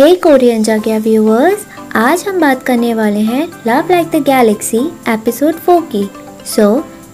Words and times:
हे 0.00 0.14
Korean 0.14 0.62
जाग्या 0.62 0.98
viewers 0.98 1.64
आज 1.96 2.24
हम 2.28 2.38
बात 2.40 2.62
करने 2.62 2.92
वाले 2.94 3.20
हैं 3.20 3.42
love 3.66 3.90
like 3.90 4.06
the 4.10 4.22
galaxy 4.26 4.78
episode 5.08 5.54
4 5.66 5.80
की। 5.92 6.02
So 6.46 6.64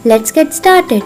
let's 0.07 0.33
get 0.33 0.53
started 0.53 1.03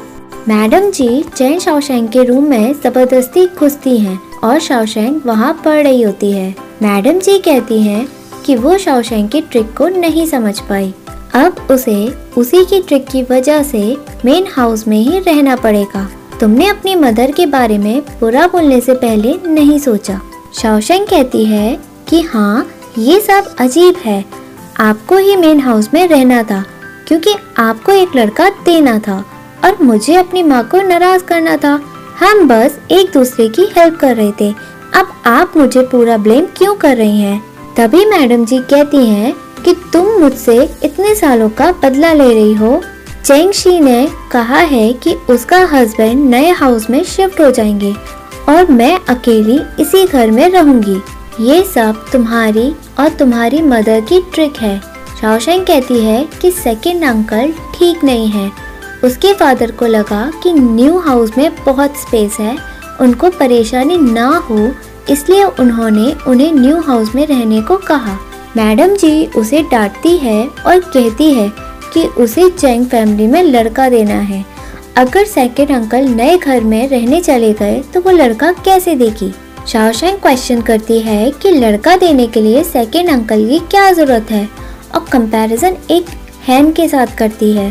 madam 0.48 0.90
ji 0.90 1.08
Chen 1.36 1.58
Shaoshang 1.58 2.08
के 2.08 2.24
रूम 2.24 2.44
में 2.44 2.72
ज़बरदस्ती 2.74 3.46
घुसती 3.46 3.96
हैं 3.98 4.18
और 4.44 4.58
शाओशैंग 4.58 5.20
वहाँ 5.26 5.52
पढ़ 5.64 5.82
रही 5.82 6.02
होती 6.02 6.32
है। 6.32 6.54
मैडम 6.82 7.18
जी 7.18 7.38
कहती 7.38 7.82
हैं 7.82 8.06
कि 8.46 8.56
वो 8.56 8.76
शाओशैंग 8.78 9.28
की 9.28 9.40
ट्रिक 9.40 9.76
को 9.76 9.88
नहीं 9.88 10.26
समझ 10.26 10.58
पाई। 10.60 10.94
अब 11.34 11.66
उसे 11.70 11.98
उसी 12.36 12.64
की 12.64 12.82
ट्रिक 12.82 13.08
की 13.08 13.22
वजह 13.30 13.62
से 13.62 13.96
मेन 14.24 14.46
हाउस 14.52 14.88
में 14.88 14.98
ही 14.98 15.18
रहना 15.18 15.56
पड़ेगा। 15.56 16.08
तुमने 16.40 16.68
अपनी 16.68 16.94
मदर 16.96 17.30
के 17.30 17.46
बारे 17.46 17.78
में 17.78 18.00
बुरा 18.20 18.46
बोलने 18.46 18.80
से 18.80 18.94
पहले 18.96 19.38
नहीं 19.46 19.78
सोचा। 19.78 20.20
शाओशेंग 20.54 21.06
कहती 21.06 21.44
है 21.44 21.78
कि 22.08 22.20
हाँ 22.20 22.68
ये 22.98 23.20
सब 23.20 23.56
अजीब 23.58 23.96
है। 24.04 24.24
आपको 24.80 25.16
ही 25.16 25.36
मेन 25.36 25.60
हाउस 25.60 25.88
में 25.94 26.08
रहना 26.08 26.42
था, 26.42 26.64
क्योंकि 27.08 27.34
आपको 27.58 27.92
एक 27.92 28.16
लड़का 28.16 28.48
देना 28.48 28.98
था 28.98 29.24
और 29.64 29.82
मुझे 29.82 30.14
अपनी 30.14 30.42
माँ 30.42 30.62
को 30.64 30.80
नाराज़ 30.80 31.24
करना 31.24 31.56
था। 31.56 31.80
हम 32.20 32.48
बस 32.48 32.78
एक 32.90 33.10
दूसरे 33.12 33.48
की 33.48 33.62
हेल्प 33.76 33.96
कर 33.96 34.16
रहे 34.16 34.32
थे। 34.40 34.54
अब 34.94 35.22
आप 35.26 35.52
मुझे 35.56 35.82
पूरा 35.82 36.16
ब्लेम 36.16 36.46
क्यों 36.56 36.74
कर 36.74 36.96
रही 36.96 37.20
हैं? 37.20 37.42
तभी 37.76 38.04
मैडम 38.06 38.44
जी 38.44 38.58
कहती 38.58 39.06
हैं 39.06 39.34
कि 39.64 39.74
तुम 39.92 40.06
मुझसे 40.06 40.76
इतने 40.82 41.14
सालों 41.14 41.48
का 41.48 41.72
बदला 41.72 42.12
ले 42.12 42.34
रही 42.34 42.54
हो। 42.54 42.82
चेंग 43.24 43.52
शी 43.52 43.80
ने 43.80 44.08
कहा 44.32 44.58
है 44.58 44.92
कि 44.92 45.14
उसका 45.14 45.58
हस्बैंड 45.72 46.30
नए 46.30 46.50
हाउस 46.50 46.90
में 46.90 47.04
शिफ्ट 47.04 47.40
हो 47.40 47.50
जाएँगे। 47.50 47.94
और 48.48 48.70
मैं 48.72 48.98
अकेली 49.08 49.58
इसी 49.82 50.04
घर 50.06 50.30
में 50.30 50.48
रहूँगी। 50.50 51.00
ये 51.40 51.62
सब 51.64 52.04
तुम्हारी 52.12 52.72
और 52.98 53.08
तुम्हारी 53.08 53.62
मदर 53.62 54.00
की 54.00 54.20
ट्रिक 54.34 54.56
है। 54.56 54.80
शाओशेंग 55.20 55.66
कहती 55.66 55.98
है 56.04 56.24
कि 56.40 56.50
सेकंड 56.50 57.04
अंकल 57.04 57.52
ठीक 57.74 58.04
नहीं 58.04 58.28
है। 58.28 58.50
उसके 59.04 59.32
फादर 59.34 59.70
को 59.70 59.86
लगा 59.86 60.30
कि 60.42 60.52
न्यू 60.52 60.98
हाउस 60.98 61.30
में 61.38 61.50
बहुत 61.64 61.96
स्पेस 61.96 62.36
है। 62.40 62.56
उनको 63.00 63.30
परेशानी 63.30 63.96
ना 63.96 64.26
हो, 64.50 64.70
इसलिए 65.10 65.44
उन्होंने 65.44 66.12
उन्हें 66.26 66.52
न्यू 66.52 66.80
हाउस 66.80 67.14
में 67.14 67.26
रहने 67.26 67.60
को 67.62 67.76
कहा। 67.76 68.18
मैडम 68.56 68.94
जी 68.96 69.26
उसे 69.26 69.62
डांटती 69.62 70.16
है 70.16 70.46
और 70.66 70.80
कहती 70.80 71.32
है 71.34 71.50
कि 71.94 72.04
उसे 72.04 72.48
चैंग 72.50 72.86
फैमिली 72.86 73.26
में 73.26 73.42
लड़का 73.42 73.88
देना 73.88 74.18
है। 74.20 74.44
अगर 74.96 75.24
सेकेंड 75.24 75.70
अंकल 75.70 76.06
नए 76.06 76.36
घर 76.38 76.64
में 76.64 76.88
रहने 76.88 77.20
चले 77.20 77.52
गए 77.52 77.80
तो 77.94 78.00
वो 78.00 78.10
लड़का 78.10 78.52
कैसे 78.64 78.94
देगी? 78.94 79.32
शाओशैंग 79.68 80.18
क्वेश्चन 80.18 80.60
करती 80.60 80.98
है 81.00 81.30
कि 81.32 81.50
लड़का 81.50 81.96
देने 81.96 82.26
के 82.26 82.40
लिए 82.40 82.62
सेकेंड 82.64 83.10
अंकल 83.10 83.46
की 83.48 83.58
क्या 83.60 83.90
ज़रूरत 83.92 84.30
है? 84.30 84.48
और 84.94 85.04
कंपैरिजन 85.12 85.76
एक 85.90 86.06
हैन 86.48 86.72
के 86.72 86.88
साथ 86.88 87.16
करती 87.18 87.52
है। 87.52 87.68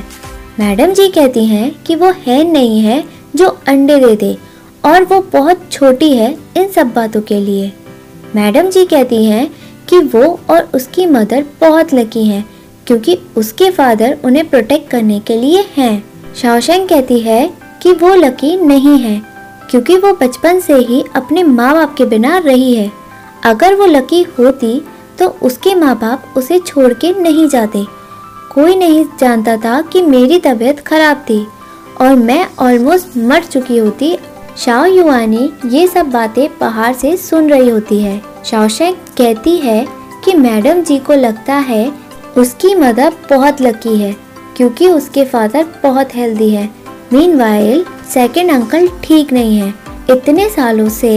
मैडम 0.59 0.93
जी 0.93 1.07
कहती 1.09 1.45
हैं 1.45 1.71
कि 1.83 1.95
वो 1.95 2.11
हैन 2.27 2.51
नहीं 2.51 2.81
है 2.81 3.03
जो 3.35 3.47
अंडे 3.67 3.99
दे 3.99 4.15
दे, 4.15 4.37
और 4.85 5.03
वो 5.03 5.21
बहुत 5.33 5.67
छोटी 5.71 6.11
है 6.13 6.31
इन 6.57 6.67
सब 6.67 6.93
बातों 6.93 7.21
के 7.21 7.39
लिए। 7.41 7.71
मैडम 8.35 8.69
जी 8.69 8.85
कहती 8.85 9.23
हैं 9.25 9.49
कि 9.89 9.99
वो 9.99 10.39
और 10.49 10.69
उसकी 10.75 11.05
मदर 11.05 11.45
बहुत 11.61 11.93
लकी 11.93 12.27
हैं, 12.27 12.45
क्योंकि 12.87 13.17
उसके 13.37 13.69
फादर 13.71 14.17
उन्हें 14.23 14.49
प्रोटेक्ट 14.49 14.89
करने 14.89 15.19
के 15.19 15.35
लिए 15.35 15.65
हैं। 15.77 16.03
शाओशेंग 16.35 16.87
कहती 16.89 17.19
है 17.19 17.47
कि 17.83 17.91
वो 17.93 18.13
लकी 18.15 18.55
नहीं 18.57 18.97
है, 18.99 19.21
क्योंकि 19.69 19.97
वो 19.97 20.13
बचपन 20.13 20.59
से 20.59 20.75
ही 20.75 21.03
अपने 21.15 21.43
माँ 21.43 21.73
बाप 21.73 21.95
के 21.97 22.05
बिना 22.05 22.37
रही 22.37 22.73
है। 22.75 22.91
अगर 23.45 23.75
वो 23.75 23.85
लकी 23.87 24.21
होती 24.39 24.81
तो 25.19 25.27
उसके 25.43 25.73
माँ 25.75 25.95
बाप 25.99 26.33
उसे 26.37 26.59
छोड़ 26.59 26.93
के 26.93 27.11
नहीं 27.13 27.47
जाते। 27.49 27.83
कोई 28.53 28.75
नहीं 28.75 29.03
जानता 29.19 29.55
था 29.57 29.81
कि 29.83 30.01
मेरी 30.01 30.39
तबीयत 30.39 30.79
खराब 30.79 31.25
थी, 31.29 31.45
और 32.01 32.15
मैं 32.15 32.45
ऑलमोस्ट 32.59 33.17
मर 33.19 33.43
चुकी 33.43 33.77
होती। 33.77 34.17
शाओ 34.57 34.85
युआनी 34.85 35.49
ये 35.65 35.87
सब 35.87 36.09
बातें 36.11 36.47
पहाड़ 36.57 36.93
से 36.95 37.15
सुन 37.17 37.49
रही 37.49 37.69
होती 37.69 37.99
है। 38.01 38.21
शाओशेंग 38.45 38.95
कहती 39.17 39.57
है 39.57 39.85
कि 40.25 40.33
मैडम 40.35 40.81
जी 40.81 40.97
को 40.99 41.13
लगता 41.15 41.55
है 41.55 41.91
उसकी 42.37 42.73
मदर 42.75 43.13
बहुत 43.29 43.61
लकी 43.61 43.97
है। 43.97 44.15
क्योंकि 44.59 44.87
उसके 44.87 45.23
फादर 45.25 45.65
बहुत 45.83 46.15
हेल्दी 46.15 46.49
है। 46.49 46.69
मीन 47.13 47.37
वाइल 47.39 47.85
सेकेंड 48.13 48.51
अंकल 48.51 48.87
ठीक 49.03 49.31
नहीं 49.33 49.59
है। 49.59 49.73
इतने 50.09 50.49
सालों 50.49 50.89
से 50.89 51.11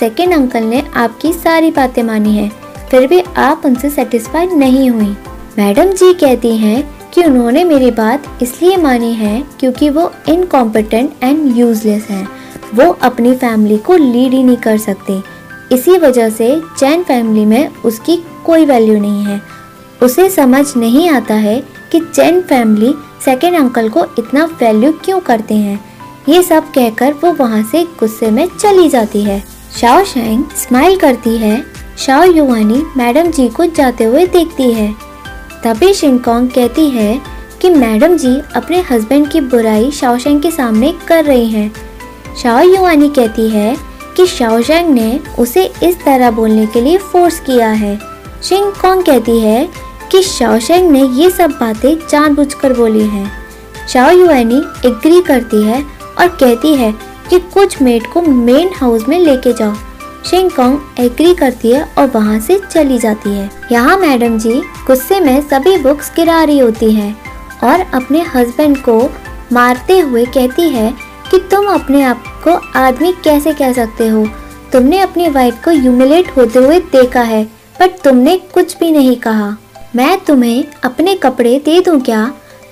सेकेंड 0.00 0.32
अंकल 0.32 0.62
ने 0.62 0.82
आपकी 0.94 1.32
सारी 1.32 1.70
बातें 1.70 2.02
मानी 2.02 2.36
है। 2.36 2.50
फिर 2.90 3.06
भी 3.06 3.20
आप 3.20 3.62
उनसे 3.64 3.90
सेटिस्फाई 3.90 4.46
नहीं 4.46 4.90
हुई। 4.90 5.16
मैडम 5.58 5.92
जी 5.92 6.14
कहती 6.14 6.56
हैं 6.56 7.10
कि 7.14 7.24
उन्होंने 7.24 7.64
मेरी 7.64 7.90
बात 7.90 8.42
इसलिए 8.42 8.76
मानी 8.76 9.12
है 9.12 9.44
क्योंकि 9.60 9.90
वो 9.90 10.12
इनकॉम्पिटेंट 10.28 11.10
एंड 11.22 11.56
यूजलेस 11.58 12.06
हैं। 12.10 12.28
वो 12.74 12.90
अपनी 13.02 13.34
फैमिली 13.34 13.78
को 13.78 13.96
लीड 13.96 14.32
ही 14.32 14.42
नहीं 14.42 14.56
कर 14.56 14.78
सकते। 14.78 15.20
इसी 15.74 15.98
वजह 15.98 16.30
से 16.30 16.62
चैन 16.78 17.02
फैमिली 17.02 17.44
में 17.44 17.68
उसकी 17.84 18.22
कोई 18.44 18.66
वैल्यू 18.66 19.00
नहीं 19.00 19.24
है। 19.24 19.40
उसे 20.02 20.30
समझ 20.30 20.66
नहीं 20.76 21.10
आता 21.10 21.34
है 21.34 21.77
कि 21.92 22.00
चैन 22.00 22.40
फैमिली 22.40 22.94
सेकेंड 23.24 23.56
अंकल 23.56 23.88
को 23.88 24.04
इतना 24.18 24.44
वैल्यू 24.44 24.92
क्यों 24.92 25.20
करते 25.20 25.54
हैं? 25.54 25.84
ये 26.28 26.42
सब 26.42 26.64
कहकर 26.64 27.12
वो 27.12 27.32
वहाँ 27.32 27.62
से 27.72 27.84
गुस्से 27.84 28.30
में 28.30 28.48
चली 28.60 28.88
जाती 28.88 29.22
है। 29.22 29.44
शाओ 29.80 30.04
शेंग 30.04 30.44
स्माइल 30.56 30.96
करती 30.96 31.36
है। 31.38 31.64
शाओ 31.98 32.24
युवानी 32.24 32.82
मैडम 32.96 33.30
जी 33.30 33.48
को 33.48 33.66
जाते 33.66 34.04
हुए 34.04 34.26
देखती 34.26 34.72
है। 34.72 34.94
तभी 35.64 35.94
शिंगकोंग 35.94 36.48
कहती 36.48 36.90
है 36.90 37.22
कि 37.60 37.70
मैडम 37.70 38.16
जी 38.16 38.40
अपने 38.54 38.80
हस्बैंड 38.80 39.28
की 39.28 39.40
बुराई 39.40 39.90
शाओशेंग 39.90 40.42
के 40.42 40.50
सामने 40.50 40.94
कर 41.08 41.24
रही 41.24 41.50
हैं। 41.50 41.72
शाओ 42.42 42.62
युवानी 42.62 43.08
कहती 43.08 43.48
है 43.48 43.76
कि 44.16 44.26
शाओशेंग 44.26 44.88
ने 44.88 45.20
उसे 45.38 45.72
इस 45.82 45.96
तरह 46.04 46.30
बोलने 46.30 46.66
के 46.66 46.80
लिए 46.80 46.98
फोर्स 46.98 47.40
किया 47.40 47.68
है। 47.68 48.00
शिंग 48.42 48.72
कौन 48.72 49.02
कहती 49.02 49.38
है 49.38 49.87
कि 50.12 50.22
शाओशेंग 50.22 50.90
ने 50.90 51.02
ये 51.14 51.30
सब 51.30 51.50
बातें 51.50 51.94
जानबूझकर 52.10 52.72
बोली 52.72 53.06
हैं। 53.06 53.30
शाओ 53.88 54.10
युआनी 54.10 54.62
एग्री 54.86 55.20
करती 55.22 55.62
है 55.64 55.82
और 56.18 56.28
कहती 56.30 56.74
है 56.74 56.92
कि 57.30 57.38
कुछ 57.54 57.80
मेट 57.82 58.06
को 58.12 58.22
मेन 58.22 58.70
हाउस 58.76 59.08
में 59.08 59.18
लेके 59.18 59.52
जाओ। 59.52 59.74
शिंग 60.24 60.50
कॉन्ग 60.50 61.00
एग्री 61.00 61.34
करती 61.34 61.70
है 61.70 61.82
और 61.98 62.06
वहाँ 62.06 62.38
से 62.40 62.58
चली 62.70 62.98
जाती 62.98 63.30
है। 63.30 63.50
यहाँ 63.72 63.96
मैडम 63.98 64.38
जी 64.38 64.54
गुस्से 64.86 65.20
में 65.20 65.40
सभी 65.40 65.76
बुक्स 65.78 66.10
गिरा 66.16 66.42
रही 66.44 66.58
होती 66.58 66.92
हैं 66.92 67.14
और 67.64 67.80
अपने 67.94 68.22
हस्बैंड 68.34 68.76
को 68.78 68.98
मारते 69.52 69.98
हुए 69.98 70.24
कहती 70.26 70.68
है 70.70 70.90
कि 71.30 71.38
तुम 71.50 71.66
अपने 71.66 72.02
आप 72.02 72.24
को 72.44 72.54
आदमी 72.78 73.12
कैसे 73.24 73.52
कह 73.52 73.72
सकते 73.72 74.08
हो? 74.08 74.26
तुमने 74.72 74.98
अपनी 74.98 75.28
वाइफ 75.28 75.62
को 75.64 75.70
ह्यूमिलेट 75.70 76.36
होते 76.36 76.58
हुए 76.58 76.78
देखा 76.92 77.20
है, 77.20 77.44
पर 77.78 77.86
तुमने 78.04 78.36
कुछ 78.54 78.76
भी 78.78 78.90
नहीं 78.90 79.16
कहा। 79.16 79.56
मैं 79.98 80.18
तुम्हें 80.24 80.64
अपने 80.84 81.14
कपड़े 81.14 81.58
दे 81.58 81.80
दूँ 81.80 82.00
क्या? 82.00 82.24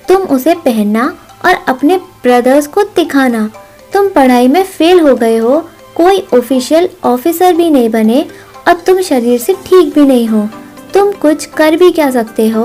तुम 0.07 0.21
उसे 0.33 0.53
पहनना 0.55 1.05
और 1.45 1.55
अपने 1.67 1.97
ब्रदर्स 2.23 2.67
को 2.67 2.83
दिखाना। 2.95 3.49
तुम 3.93 4.07
पढ़ाई 4.09 4.47
में 4.47 4.63
फेल 4.63 4.99
हो 4.99 5.15
गए 5.15 5.37
हो, 5.37 5.57
कोई 5.95 6.21
ऑफिशियल 6.33 6.89
ऑफिसर 7.03 7.53
भी 7.53 7.69
नहीं 7.69 7.89
बने 7.89 8.21
और 8.67 8.73
तुम 8.73 9.01
शरीर 9.01 9.39
से 9.39 9.53
ठीक 9.65 9.93
भी 9.95 10.05
नहीं 10.05 10.27
हो। 10.27 10.47
तुम 10.93 11.11
कुछ 11.11 11.45
कर 11.45 11.75
भी 11.75 11.91
क्या 11.91 12.09
सकते 12.11 12.47
हो? 12.49 12.63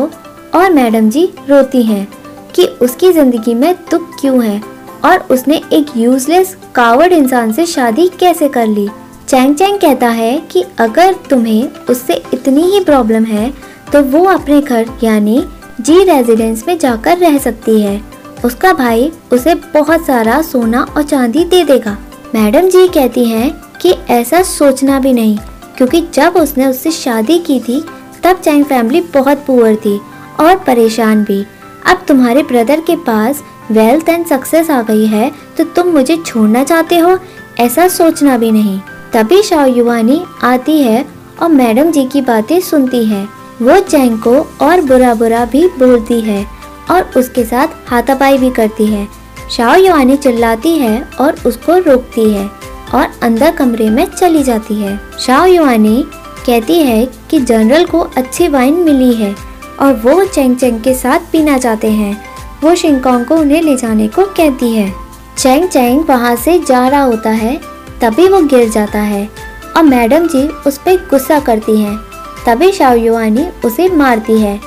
और 0.54 0.72
मैडम 0.72 1.10
जी 1.10 1.24
रोती 1.48 1.82
हैं 1.82 2.06
कि 2.54 2.64
उसकी 2.82 3.12
ज़िंदगी 3.12 3.54
में 3.54 3.74
दुख 3.90 4.08
क्यों 4.20 4.44
है? 4.44 4.62
और 5.04 5.26
उसने 5.30 5.60
एक 5.72 5.96
यूजलेस 5.96 6.56
कावर्ड 6.74 7.12
इंसान 7.12 7.52
से 7.52 7.66
शादी 7.66 8.08
कैसे 8.20 8.48
कर 8.48 8.66
ली? 8.66 8.88
चैंग 9.28 9.54
चैंग 9.56 9.78
कहता 9.80 10.08
है 10.08 10.38
कि 10.50 10.64
अगर 10.78 11.14
तुम्हें 11.30 11.68
उससे 11.90 12.22
इतनी 12.34 12.62
ही 12.62 12.80
प्रॉब्लम 12.84 13.24
है 13.24 13.71
तो 13.92 14.02
वो 14.02 14.24
अपने 14.24 14.60
घर, 14.60 14.86
यानी 15.02 15.44
जी 15.80 16.02
रेजिडेंस 16.04 16.64
में 16.68 16.78
जाकर 16.78 17.18
रह 17.18 17.38
सकती 17.38 17.80
है। 17.80 18.00
उसका 18.44 18.72
भाई 18.72 19.10
उसे 19.32 19.54
बहुत 19.54 20.06
सारा 20.06 20.40
सोना 20.42 20.82
और 20.96 21.02
चांदी 21.02 21.44
दे 21.44 21.62
देगा। 21.64 21.96
मैडम 22.34 22.68
जी 22.68 22.86
कहती 22.88 23.24
हैं 23.24 23.50
कि 23.82 23.90
ऐसा 24.10 24.42
सोचना 24.42 24.98
भी 25.00 25.12
नहीं, 25.12 25.36
क्योंकि 25.76 26.00
जब 26.14 26.36
उसने 26.36 26.66
उससे 26.66 26.90
शादी 26.90 27.38
की 27.38 27.58
थी, 27.60 27.80
तब 28.24 28.40
चैंग 28.40 28.64
फैमिली 28.64 29.00
बहुत 29.14 29.44
पुअर 29.46 29.76
थी 29.76 29.98
और 30.40 30.56
परेशान 30.56 31.24
भी। 31.24 31.44
अब 31.86 32.04
तुम्हारे 32.08 32.42
ब्रदर 32.42 32.80
के 32.80 32.96
पास 32.96 33.42
वेल्थ 33.70 34.08
एंड 34.08 34.26
सक्सेस 34.26 34.70
आ 34.70 34.80
गई 34.82 35.06
है 35.06 35.30
तो 35.58 35.64
तुम 35.66 35.88
मुझे 35.88 36.16
छोड़ना 36.16 36.64
चाहते 36.64 36.98
हो? 36.98 37.18
ऐसा 37.60 37.86
सोचना 37.88 38.36
भी 38.38 38.50
नहीं। 38.52 38.80
तभी 39.12 39.42
शाह 39.42 39.64
युवानी 39.66 40.20
आती 40.42 40.80
है 40.82 41.04
और 41.42 41.48
मैडम 41.50 41.90
जी 41.90 42.04
की 42.04 42.20
बातें 42.22 42.60
सुनती 42.60 43.04
है। 43.04 43.26
वो 43.62 43.78
चैंग 43.80 44.18
को 44.18 44.34
और 44.62 44.80
बुरा 44.80 45.12
बुरा 45.14 45.44
भी 45.44 45.66
बोलती 45.78 46.20
है 46.20 46.44
और 46.90 47.10
उसके 47.16 47.44
साथ 47.44 47.90
हाथापाई 47.90 48.38
भी 48.38 48.50
करती 48.50 48.86
है। 48.86 49.06
शाओ 49.50 49.76
युआनी 49.76 50.16
चिल्लाती 50.16 50.76
है 50.78 51.00
और 51.20 51.36
उसको 51.46 51.76
रोकती 51.80 52.28
है 52.30 52.46
और 52.94 53.08
अंदर 53.22 53.50
कमरे 53.50 53.88
में 53.90 54.04
चली 54.06 54.42
जाती 54.42 54.74
है। 54.74 54.98
शाओ 55.20 55.46
युआनी 55.46 56.02
कहती 56.46 56.78
है 56.78 57.04
कि 57.30 57.40
जनरल 57.40 57.84
को 57.84 58.00
अच्छी 58.16 58.48
वाइन 58.48 58.74
मिली 58.84 59.12
है 59.14 59.34
और 59.80 59.94
वो 60.04 60.24
चेंग 60.24 60.56
चेंग 60.56 60.80
के 60.80 60.94
साथ 60.94 61.30
पीना 61.32 61.58
चाहते 61.58 61.90
हैं। 61.90 62.16
वो 62.62 62.74
शिंगकोंग 62.74 63.24
को 63.26 63.36
उन्हें 63.36 63.62
ले 63.62 63.76
जाने 63.76 64.08
को 64.08 64.24
कहती 64.36 64.70
है। 64.70 64.92
चेंग 65.38 65.68
चेंग 65.68 66.04
वहाँ 66.08 66.34
से 66.36 66.58
जा 66.58 66.86
रहा 66.88 67.02
होता 67.02 67.30
है, 67.30 67.60
तभी 68.00 68.28
वो 68.28 68.40
गिर 68.46 68.68
जाता 68.68 68.98
है 69.00 69.28
और 69.76 69.82
मैडम 69.82 70.26
जी 70.28 70.46
उस 70.66 70.78
पर 70.78 70.96
गुस्सा 71.10 71.38
करती 71.40 71.80
हैं। 71.80 72.11
तभी 72.46 72.70
शाओ 72.72 72.94
युआनी 72.94 73.46
उसे 73.64 73.88
मारती 73.88 74.40
है। 74.40 74.58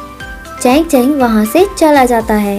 चैंग 0.62 0.86
चैंग 0.86 1.16
वहाँ 1.16 1.46
से 1.46 1.66
चला 1.78 2.04
जाता 2.06 2.34
है। 2.34 2.58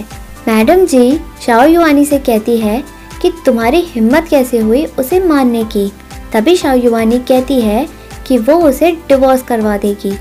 मैडम 0.49 0.85
जी 0.87 1.19
शाओ 1.47 1.67
युआनी 1.67 2.05
से 2.05 2.19
कहती 2.19 2.57
है 2.57 2.83
कि 3.23 3.33
तुम्हारी 3.47 3.81
हिम्मत 3.87 4.27
कैसे 4.31 4.59
हुई 4.59 4.85
उसे 4.99 5.21
मारने 5.21 5.65
की? 5.67 5.91
तभी 6.33 6.57
शाओ 6.57 6.77
युआनी 6.77 7.19
कहती 7.19 7.61
है 7.61 7.87
कि 8.27 8.39
वो 8.39 8.55
उसे 8.61 8.91
डिवोर्स 9.09 9.43
करवा 9.43 9.77
देगी। 9.77 10.13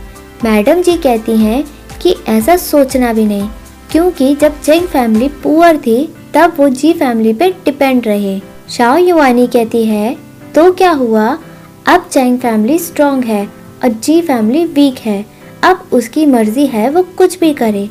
मैडम 0.44 0.81
जी 0.81 0.97
कहती 0.97 1.38
हैं 1.38 1.63
कि 2.01 2.15
ऐसा 2.27 2.56
सोचना 2.57 3.12
भी 3.13 3.25
नहीं, 3.25 3.50
क्योंकि 3.92 4.33
जब 4.36 4.62
चैंग 4.62 4.88
फैमिली 4.88 5.27
पुअर 5.44 5.77
थी, 5.77 6.13
तब 6.33 6.53
वो 6.57 6.69
जी 6.69 6.94
फैमिली 6.94 7.33
पे 7.33 7.50
डिपेंड 7.65 8.07
रहे। 8.07 8.39
शाओ 8.69 8.97
युवानी 8.97 9.47
कहती 9.47 9.86
है 9.86 10.15
तो 10.56 10.71
क्या 10.71 10.92
हुआ? 10.94 11.27
अब 11.88 12.07
चैंग 12.12 12.38
फैमिली 12.39 12.80
स्ट्रॉन्ग 12.80 13.25
है 13.25 13.47
और 13.86 13.92
जी 13.92 14.22
फैमिली 14.22 14.66
वीक 14.66 14.96
है। 15.00 15.26
अब 15.64 15.90
उसकी 15.92 16.26
मर्ज़ी 16.26 16.66
है 16.66 16.90
वो 16.90 17.04
कुछ 17.04 17.40
भी 17.40 17.54
करे। 17.54 17.90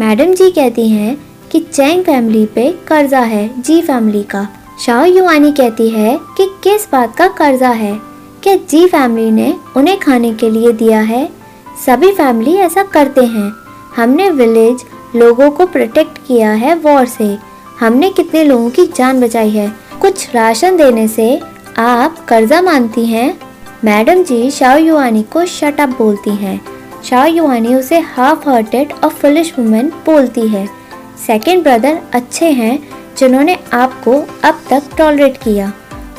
मैडम 0.00 0.34
जी 0.34 0.50
कहती 0.50 0.88
हैं 0.88 1.16
कि 1.50 1.60
चैंग 1.60 2.04
फैमिली 2.04 2.46
पे 2.46 2.74
कर्जा 2.88 3.20
है, 3.20 3.62
जी 3.62 3.82
फैमिली 3.82 4.22
का। 4.22 4.48
शाह 4.86 5.04
युआनी 5.04 5.52
कहती 5.52 5.88
है 5.88 6.18
कि 6.36 6.46
किस 6.64 6.88
बात 6.92 7.16
का 7.16 7.28
कर्जा 7.28 7.68
है? 7.68 7.98
क्या 8.42 8.56
जी 8.56 8.86
फैमिली 8.86 9.30
ने 9.30 9.54
उन्हें 9.76 10.00
खाने 10.00 10.34
के 10.34 10.50
लिए 10.50 10.72
दिया 10.72 11.00
है? 11.00 11.28
सभी 11.86 12.12
फैमिली 12.12 12.54
ऐसा 12.54 12.82
करते 12.82 13.20
हैं। 13.20 13.52
हमने 13.96 14.30
विलेज 14.30 14.84
लोगों 15.16 15.50
को 15.50 15.66
प्रोटेक्ट 15.66 16.18
किया 16.26 16.52
है 16.52 16.74
वॉर 16.74 17.06
से। 17.06 17.38
हमने 17.80 18.10
कितने 18.10 18.44
लोगों 18.44 18.70
की 18.70 18.86
जान 18.86 19.20
बचाई 19.20 19.50
है। 19.50 19.72
कुछ 20.00 20.34
राशन 20.34 20.76
देने 20.76 21.08
से 21.08 21.40
आप 21.78 22.26
कर्जा 22.28 22.62
मानती 22.62 23.06
हैं? 23.06 23.45
मैडम 23.84 24.22
जी 24.22 24.50
शाओ 24.50 24.76
युवानी 24.76 25.22
को 25.22 25.44
शट 25.44 25.80
अप 25.80 25.88
बोलती 25.88 26.30
हैं। 26.30 26.60
शाओ 27.04 27.26
युआनी 27.26 27.74
उसे 27.74 27.98
हाफ़ 27.98 28.48
हार्टेड 28.48 28.92
और 29.04 29.10
फुलिश 29.10 29.52
वुमेन 29.58 29.88
बोलती 29.88 30.48
है। 30.48 30.68
सेकेंड 31.26 31.62
ब्रदर 31.62 31.98
अच्छे 32.12 32.50
हैं, 32.50 32.88
जिन्होंने 33.18 33.58
आपको 33.72 34.12
अब 34.44 34.60
तक 34.70 34.82
टॉलरेट 34.98 35.36
किया। 35.36 35.72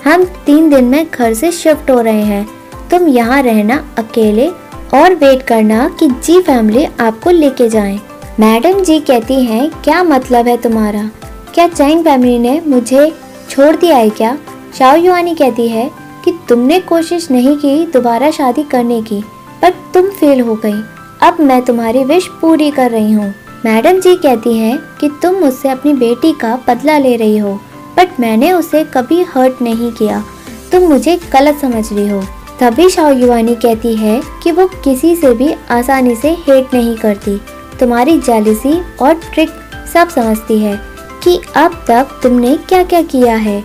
हम 0.06 0.24
तीन 0.24 0.70
दिन 0.70 0.86
में 0.86 1.08
घर 1.14 1.34
से 1.34 1.52
शिफ्ट 1.52 1.92
हो 1.92 2.02
रहे 2.02 2.22
हैं। 2.22 2.48
तुम 2.92 3.08
यहाँ 3.08 3.42
रहना 3.42 3.96
अकेले 3.98 4.48
और 4.94 5.14
वेट 5.14 5.44
करना 5.44 5.96
कि 6.00 6.08
जी 6.08 6.42
फैमिली 6.42 6.88
आपको 7.00 7.30
लेके 7.30 7.70
जाए। 7.70 8.00
मैडम 8.40 8.84
जी 8.84 9.00
कहती 9.00 9.46
हैं, 9.46 9.70
क्या 9.70 10.04
मतलब 10.04 10.48
है 10.48 10.58
तुम्हारा? 10.58 11.10
क्या 11.54 11.68
चैंग 11.68 12.04
फैमिली 12.04 12.40
ने 12.40 12.62
मुझे 12.68 13.14
छोड़ 13.50 13.76
दिया 13.76 13.98
है 13.98 14.10
क्या? 14.10 14.38
शाओ 14.80 14.96
युआनी 14.96 15.36
कहती 15.36 15.68
है 15.68 16.07
कि 16.26 16.34
तुमने 16.50 16.80
कोशिश 16.82 17.30
नहीं 17.32 17.56
की 17.58 17.86
दोबारा 17.86 18.30
शादी 18.32 18.64
करने 18.64 19.02
की, 19.02 19.22
पर 19.62 19.74
तुम 19.94 20.10
फेल 20.10 20.42
हो 20.42 20.56
गई। 20.56 20.82
अब 21.22 21.40
मैं 21.42 21.62
तुम्हारी 21.62 22.04
विश 22.04 22.28
पूरी 22.42 22.70
कर 22.72 22.92
रही 22.92 23.12
हूँ। 23.12 23.34
मैडम 23.66 24.00
जी 24.00 24.16
कहती 24.16 24.58
हैं 24.58 24.78
कि 25.00 25.10
तुम 25.22 25.36
मुझसे 25.36 25.70
अपनी 25.70 25.94
बेटी 25.96 26.32
का 26.34 26.56
बदला 26.68 26.98
ले 26.98 27.16
रही 27.16 27.38
हो 27.38 27.54
बट 27.98 28.20
मैंने 28.20 28.52
उसे 28.52 28.84
कभी 28.94 29.22
हर्ट 29.30 29.62
नहीं 29.62 29.92
किया। 29.92 30.24
तुम 30.72 30.84
मुझे 30.84 31.16
गलत 31.34 31.58
समझ 31.58 31.86
रही 31.94 32.08
हो। 32.10 32.22
तभी 32.60 32.90
शाओ 32.90 33.12
युवानी 33.12 33.56
कहती 33.56 33.96
है 33.96 34.22
कि 34.44 34.52
वो 34.52 34.66
किसी 34.84 35.16
से 35.16 35.34
भी 35.34 35.54
आसानी 35.72 36.16
से 36.16 36.32
हेट 36.42 36.74
नहीं 36.74 36.96
करती। 36.98 37.38
तुम्हारी 37.80 38.18
जेलिसी 38.20 38.80
और 39.02 39.14
ट्रिक 39.26 39.50
सब 39.94 40.10
समझती 40.10 40.60
है 40.60 40.76
कि 41.24 41.40
अब 41.56 41.84
तक 41.88 42.20
तुमने 42.24 42.56
क्या 42.70 42.84
क्या 42.84 43.02
किया 43.04 43.36
है। 43.36 43.64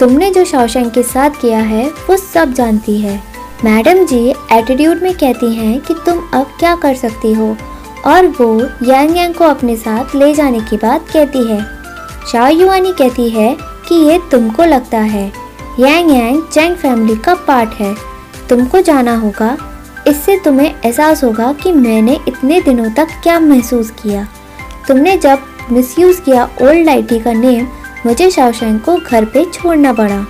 तुमने 0.00 0.30
जो 0.30 0.44
शौशंक 0.44 0.92
के 0.92 1.02
साथ 1.02 1.30
किया 1.30 1.58
है, 1.58 1.88
वो 1.88 2.16
सब 2.16 2.52
जानती 2.52 3.00
है। 3.00 3.22
मैडम 3.64 4.06
जी 4.06 4.34
एटीट्यूड 4.52 5.02
में 5.02 5.14
कहती 5.14 5.54
हैं 5.54 5.80
कि 5.80 5.94
तुम 6.06 6.18
अब 6.34 6.46
क्या 6.60 6.76
कर 6.76 6.94
सकती 6.94 7.32
हो। 7.32 7.56
और 8.06 8.26
वो 8.26 8.62
यांग 8.86 9.16
यांग 9.16 9.34
को 9.34 9.44
अपने 9.44 9.76
साथ 9.76 10.14
ले 10.14 10.34
जाने 10.34 10.60
की 10.60 10.76
बात 10.76 11.08
कहती 11.12 11.52
है। 11.52 11.66
शाह 12.32 12.48
युआनी 12.48 12.92
कहती 12.92 13.30
है 13.30 13.56
कि 13.88 13.94
ये 13.94 14.20
तुमको 14.30 14.64
लगता 14.64 14.98
है। 14.98 15.32
यांग 15.80 16.10
यांग 16.10 16.42
चैंग 16.52 16.76
फैमिली 16.76 17.16
का 17.16 17.34
पार्ट 17.34 17.70
है। 17.80 17.94
तुमको 18.48 18.80
जाना 18.80 19.16
होगा। 19.16 19.56
इससे 20.06 20.40
तुम्हें 20.44 20.74
एहसास 20.84 21.24
होगा 21.24 21.52
कि 21.52 21.72
मैंने 21.72 22.20
इतने 22.28 22.60
दिनों 22.60 22.90
तक 22.90 23.08
क्या 23.22 23.40
महसूस 23.40 23.90
किया। 23.90 24.28
तुमने 24.88 25.16
जब 25.16 25.38
मिसयूज़ 25.72 26.20
किया 26.20 26.44
ओल्ड 26.62 26.84
लाइटी 26.84 27.18
का 27.18 27.32
नेम 27.32 27.66
मुझे 28.06 28.30
शाओशेंग 28.30 28.80
को 28.80 28.96
घर 28.96 29.24
पे 29.24 29.44
छोड़ना 29.44 29.92
पड़ा। 29.92 30.26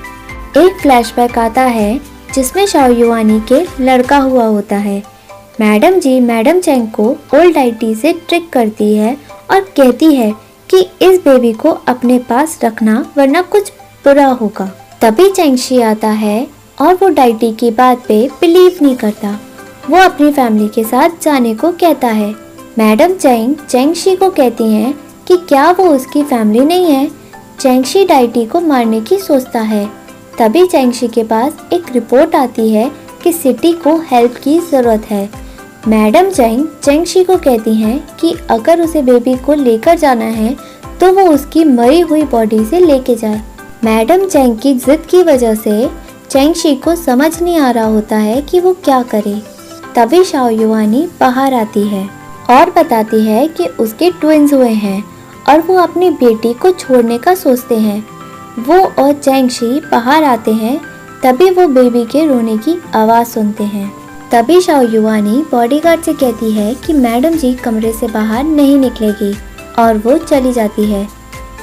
एक 0.56 0.76
फ्लैशबैक 0.82 1.38
आता 1.38 1.62
है, 1.62 2.00
जिसमें 2.34 2.66
शाओ 2.66 2.90
युवानी 2.90 3.40
के 3.52 3.84
लड़का 3.84 4.18
हुआ 4.18 4.44
होता 4.44 4.76
है। 4.76 5.02
मैडम 5.60 5.98
जी 5.98 6.20
मैडम 6.20 6.60
चैंग 6.60 6.88
को 6.88 7.16
ओल्ड 7.34 7.58
आईटी 7.58 7.94
से 7.94 8.12
ट्रिक 8.12 8.50
करती 8.50 8.94
है 8.96 9.16
और 9.50 9.60
कहती 9.60 10.14
है 10.14 10.32
कि 10.70 10.80
इस 11.02 11.18
बेबी 11.18 11.52
को 11.52 11.70
अपने 11.70 12.18
पास 12.18 12.58
रखना 12.64 13.12
वरना 13.16 13.42
कुछ 13.42 13.72
बुरा 14.04 14.26
होगा। 14.26 14.66
तभी 15.00 15.30
चैंगशी 15.30 15.80
आता 15.82 16.08
है 16.08 16.46
और 16.80 16.94
वो 16.94 17.08
डाइटी 17.08 17.52
की 17.52 17.70
बात 17.70 18.06
पे 18.08 18.30
बिलीव 18.40 18.78
नहीं 18.82 18.96
करता। 18.96 19.38
वो 19.90 19.96
अपनी 19.96 20.32
फैमिली 20.32 20.68
के 20.68 20.84
साथ 20.84 21.10
जाने 21.22 21.54
को 21.54 21.72
कहता 21.72 22.08
है। 22.08 22.34
मैडम 22.78 23.14
चैंग 23.14 23.54
चैंगशी 23.68 24.16
को 24.16 24.30
कहती 24.30 24.72
हैं 24.72 24.94
कि 25.28 25.36
क्या 25.36 25.70
वो 25.70 25.84
उसकी 25.84 26.22
फैमिली 26.22 26.64
नहीं 26.64 26.92
है? 26.92 27.23
चैंगशी 27.60 28.04
डाइटी 28.04 28.44
को 28.46 28.60
मारने 28.60 29.00
की 29.00 29.18
सोचता 29.18 29.60
है। 29.60 29.86
तभी 30.38 30.66
चैंगशी 30.66 31.08
के 31.08 31.22
पास 31.24 31.56
एक 31.72 31.92
रिपोर्ट 31.92 32.34
आती 32.36 32.68
है 32.70 32.90
कि 33.22 33.32
सिटी 33.32 33.72
को 33.74 33.96
हेल्प 34.08 34.34
की 34.44 34.58
ज़रूरत 34.60 35.06
है। 35.10 35.28
मैडम 35.88 36.30
चैंग 36.30 36.66
चैंगशी 36.84 37.22
को 37.24 37.36
कहती 37.36 37.74
हैं 37.74 37.98
कि 38.16 38.34
अगर 38.50 38.80
उसे 38.80 39.02
बेबी 39.02 39.34
को 39.36 39.54
लेकर 39.54 39.98
जाना 39.98 40.24
है 40.24 40.54
तो 41.00 41.12
वो 41.12 41.22
उसकी 41.28 41.64
मरी 41.64 42.00
हुई 42.00 42.22
बॉडी 42.24 42.64
से 42.64 42.80
लेके 42.80 43.14
जाए। 43.14 43.42
मैडम 43.84 44.26
चैंग 44.26 44.58
की 44.58 44.74
जिद 44.76 45.06
की 45.10 45.22
वजह 45.22 45.54
से 45.54 45.88
चैंगशी 46.30 46.74
को 46.76 46.94
समझ 46.96 47.32
नहीं 47.42 47.58
आ 47.58 47.70
रहा 47.70 47.86
होता 47.86 48.16
है 48.18 48.40
कि 48.42 48.60
वो 48.60 48.72
क्या 48.84 49.02
करे। 49.04 49.40
तभी 49.96 50.22
शाओ 50.24 50.48
युवानी 50.50 51.08
बाहर 51.20 51.54
आती 51.54 51.86
है 51.88 52.08
और 52.50 52.70
बताती 52.72 53.24
है 53.24 53.46
कि 53.48 53.66
उसके 53.66 54.10
ट्विंस 54.10 54.52
हुए 54.52 54.70
हैं। 54.70 55.02
और 55.48 55.60
वो 55.60 55.76
अपनी 55.76 56.10
बेटी 56.10 56.52
को 56.52 56.70
छोड़ने 56.70 57.18
का 57.18 57.34
सोचते 57.34 57.78
हैं। 57.78 58.06
वो 58.58 58.78
और 58.78 59.12
चैंगशी 59.12 59.80
बाहर 59.80 60.24
आते 60.24 60.50
हैं, 60.50 60.80
तभी 61.22 61.50
वो 61.50 61.68
बेबी 61.68 62.04
के 62.04 62.26
रोने 62.26 62.56
की 62.56 62.82
आवाज़ 62.94 63.28
सुनते 63.28 63.64
हैं। 63.64 63.92
तभी 64.32 64.60
शाओ 64.60 64.82
युवानी 64.82 65.44
बॉडीगार्ड 65.52 66.02
से 66.02 66.12
कहती 66.12 66.52
है 66.52 66.74
कि 66.74 66.92
मैडम 66.92 67.30
जी 67.30 67.54
कमरे 67.54 67.92
से 67.92 68.06
बाहर 68.06 68.44
नहीं 68.44 68.78
निकलेगी 68.78 69.36
और 69.78 69.98
वो 69.98 70.18
चली 70.18 70.52
जाती 70.52 70.84
है। 70.84 71.08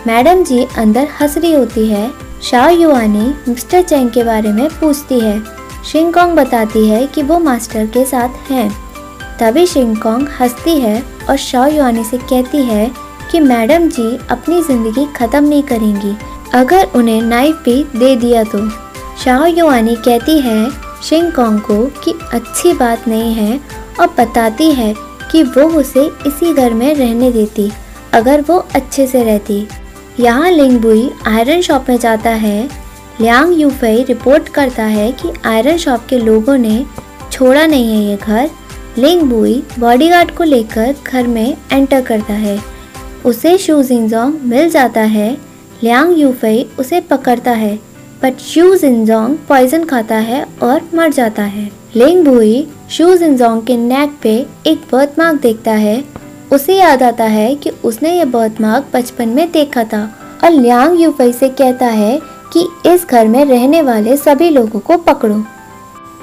मैडम 0.07 0.43
जी 0.43 0.67
अंदर 0.77 1.07
हंस 1.21 1.37
रही 1.37 1.53
होती 1.53 1.87
है। 1.87 2.11
शाओ 2.43 2.69
युवानी 2.69 3.35
मिस्टर 3.47 3.81
चैंग 3.81 4.11
के 4.11 4.23
बारे 4.23 4.51
में 4.51 4.69
पूछती 4.69 5.19
है। 5.19 5.43
शिंगकोंग 5.91 6.31
बताती 6.31 6.87
है 6.87 7.07
कि 7.07 7.23
वो 7.23 7.39
मास्टर 7.39 7.85
के 7.85 8.05
साथ 8.05 8.51
हैं। 8.51 8.77
तभी 9.39 9.65
शिंगकोंग 9.65 10.27
हंसती 10.41 10.79
है 10.79 11.03
और 11.29 11.37
शाओ 11.37 11.67
युवानी 11.67 12.03
से 12.03 12.17
कहती 12.17 12.57
है 12.57 13.10
कि 13.31 13.39
मैडम 13.41 13.87
जी 13.89 14.15
अपनी 14.31 14.61
ज़िंदगी 14.63 15.05
ख़त्म 15.15 15.43
नहीं 15.43 15.63
करेंगी। 15.63 16.15
अगर 16.53 16.87
उन्हें 16.95 17.21
नाइफ 17.23 17.61
भी 17.65 17.83
दे 17.95 18.15
दिया 18.15 18.43
तो। 18.45 18.67
शाह 19.23 19.45
युआनी 19.47 19.95
कहती 19.97 20.39
है, 20.39 20.69
शिंग 21.03 21.31
कॉन्ग 21.31 21.61
को 21.61 21.85
कि 22.03 22.13
अच्छी 22.33 22.73
बात 22.73 23.07
नहीं 23.07 23.33
है 23.33 23.59
और 23.99 24.07
बताती 24.17 24.71
है 24.71 24.93
कि 25.31 25.43
वो 25.45 25.63
उसे 25.79 26.05
इसी 26.27 26.53
घर 26.53 26.73
में 26.73 26.93
रहने 26.95 27.31
देती, 27.31 27.71
अगर 28.13 28.41
वो 28.41 28.57
अच्छे 28.75 29.07
से 29.07 29.23
रहती। 29.23 29.67
यहाँ 30.19 30.51
लिंगबुई 30.51 31.09
आयरन 31.27 31.61
शॉप 31.61 31.85
में 31.89 31.97
जाता 31.97 32.29
है। 32.31 32.69
लियांग 33.21 33.59
यूफई 33.59 34.03
रिपोर्ट 34.03 34.49
करता 34.49 34.83
है 34.85 35.11
कि 35.13 35.31
आयरन 35.45 35.77
शॉप 35.77 36.05
के 36.09 36.17
लोगों 36.19 36.57
ने 36.57 36.85
छोड़ा 37.31 37.65
नहीं 37.65 37.89
है 37.89 38.03
ये 38.03 38.17
घर। 38.17 38.49
लिंगबुई 38.97 39.61
बॉडीगार्ड 39.79 40.31
को 40.31 40.43
लेकर 40.43 40.95
घर 41.05 41.27
में 41.27 41.57
एंटर 41.71 42.01
करता 42.01 42.33
है। 42.35 42.59
उसे 43.25 43.57
शू 43.57 43.81
जिनजोंग 43.83 44.33
मिल 44.43 44.69
जाता 44.69 45.01
है। 45.01 45.31
लियांग 45.83 46.19
यूफई 46.19 46.65
उसे 46.79 46.99
पकड़ता 47.01 47.51
है 47.51 47.75
बट 48.23 48.39
शू 48.39 48.75
जिनजोंग 48.75 49.37
पॉइजन 49.49 49.83
खाता 49.85 50.15
है 50.15 50.45
और 50.63 50.81
मर 50.95 51.11
जाता 51.11 51.43
है। 51.43 51.69
लिंग 51.95 52.23
बुई 52.25 52.67
शू 52.89 53.15
जिनजोंग 53.15 53.61
के 53.61 53.77
नेक 53.77 54.17
पे 54.23 54.33
एक 54.67 54.81
बर्थ 54.91 55.19
मार्क 55.19 55.41
देखता 55.41 55.71
है। 55.71 56.03
उसे 56.51 56.75
याद 56.75 57.03
आता 57.03 57.23
है 57.23 57.53
कि 57.55 57.69
उसने 57.83 58.17
ये 58.17 58.25
बर्थ 58.25 58.61
मार्क 58.61 58.85
बचपन 58.93 59.29
में 59.29 59.51
देखा 59.51 59.83
था 59.83 60.03
और 60.43 60.51
लियांग 60.51 61.01
यूफई 61.01 61.31
से 61.31 61.49
कहता 61.49 61.87
है 61.87 62.19
कि 62.53 62.67
इस 62.85 63.05
घर 63.05 63.27
में 63.27 63.43
रहने 63.45 63.81
वाले 63.81 64.17
सभी 64.17 64.49
लोगों 64.49 64.79
को 64.79 64.97
पकड़ो। 64.97 65.43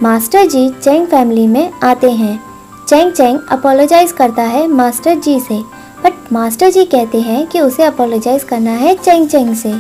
मास्टर 0.02 0.46
जी 0.46 0.68
चैंग 0.82 1.06
फैमिली 1.06 1.46
में 1.46 1.70
आते 1.82 2.10
हैं। 2.10 2.38
चैंग 2.88 3.12
चैंग 3.12 3.38
अपोलोजाइज 3.50 4.12
करता 4.12 4.42
है 4.42 4.66
मास्टर 4.68 5.14
जी 5.14 5.38
से। 5.40 5.60
बट 6.04 6.32
मास्टर 6.32 6.70
जी 6.70 6.84
कहते 6.84 7.20
हैं 7.20 7.46
कि 7.46 7.60
उसे 7.60 7.82
अपोलोजाइज 7.82 8.44
करना 8.44 8.70
है 8.70 8.94
चैंग 8.94 9.28
चैंग 9.28 9.54
से। 9.54 9.72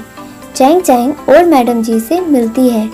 चैंग 0.56 0.80
चैंग 0.82 1.28
और 1.28 1.44
मैडम 1.44 1.82
जी 1.82 1.98
से 2.00 2.20
मिलती 2.20 2.68
है। 2.68 2.88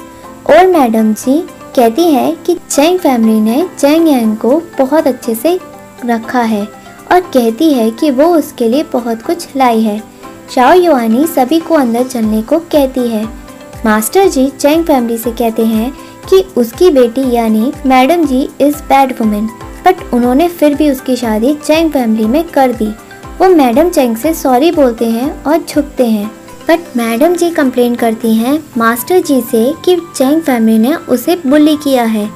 और 0.50 0.66
मैडम 0.66 1.12
जी 1.14 1.38
कहती 1.76 2.02
है 2.02 2.32
कि 2.46 2.56
चैंग 2.70 2.98
फैमिली 2.98 3.40
ने 3.40 3.68
चैंग 3.78 4.08
यांग 4.08 4.36
को 4.36 4.60
बहुत 4.78 5.06
अच्छे 5.06 5.34
से 5.34 5.58
रखा 6.04 6.42
है 6.42 6.62
और 7.12 7.20
कहती 7.20 7.72
है 7.72 7.90
कि 7.90 8.10
वो 8.10 8.24
उसके 8.24 8.68
लिए 8.68 8.82
बहुत 8.92 9.22
कुछ 9.22 9.56
लाई 9.56 9.80
है। 9.80 10.02
शाओ 10.54 10.74
युआनी 10.74 11.26
सभी 11.26 11.60
को 11.60 11.74
अंदर 11.74 12.02
चलने 12.02 12.42
को 12.42 12.58
कहती 12.72 13.08
है। 13.08 13.24
मास्टर 13.86 14.28
जी 14.28 14.48
चैंग 14.50 14.84
फैमिली 14.84 15.18
से 15.18 15.30
कहते 15.30 15.64
हैं 15.66 15.90
कि 16.28 16.44
उसकी 16.56 16.90
बेटी 16.90 17.30
यानी 17.30 17.72
madam 17.86 18.24
ji 18.24 18.48
is 18.60 18.76
bad 18.82 19.14
women 19.20 19.46
but 19.86 19.96
उन्होंने 20.14 20.48
फिर 20.48 20.74
भी 20.74 20.90
उसकी 20.90 21.16
शादी 21.16 21.54
चैंग 21.54 21.90
फैमिली 21.90 22.26
में 22.26 22.42
कर 22.44 22.72
दी। 22.72 22.92
वो 23.40 23.48
मैडम 23.48 23.88
चैंग 23.88 24.16
से 24.16 24.32
सॉरी 24.34 24.70
बोलते 24.70 25.06
हैं 25.10 25.44
और 25.44 25.58
झुकते 25.58 26.06
हैं। 26.06 26.30
बट 26.68 26.96
मैडम 26.96 27.34
जी 27.34 27.50
कंप्लेन 27.50 27.94
करती 27.94 28.34
हैं 28.34 28.58
मास्टर 28.76 29.20
जी 29.20 29.40
से 29.40 29.72
कि 29.84 29.96
चैंग 30.16 30.40
फैमिली 30.42 30.78
ने 30.78 30.94
उसे 30.94 31.36
बुली 31.46 31.76
किया 31.76 32.04
है। 32.04 32.28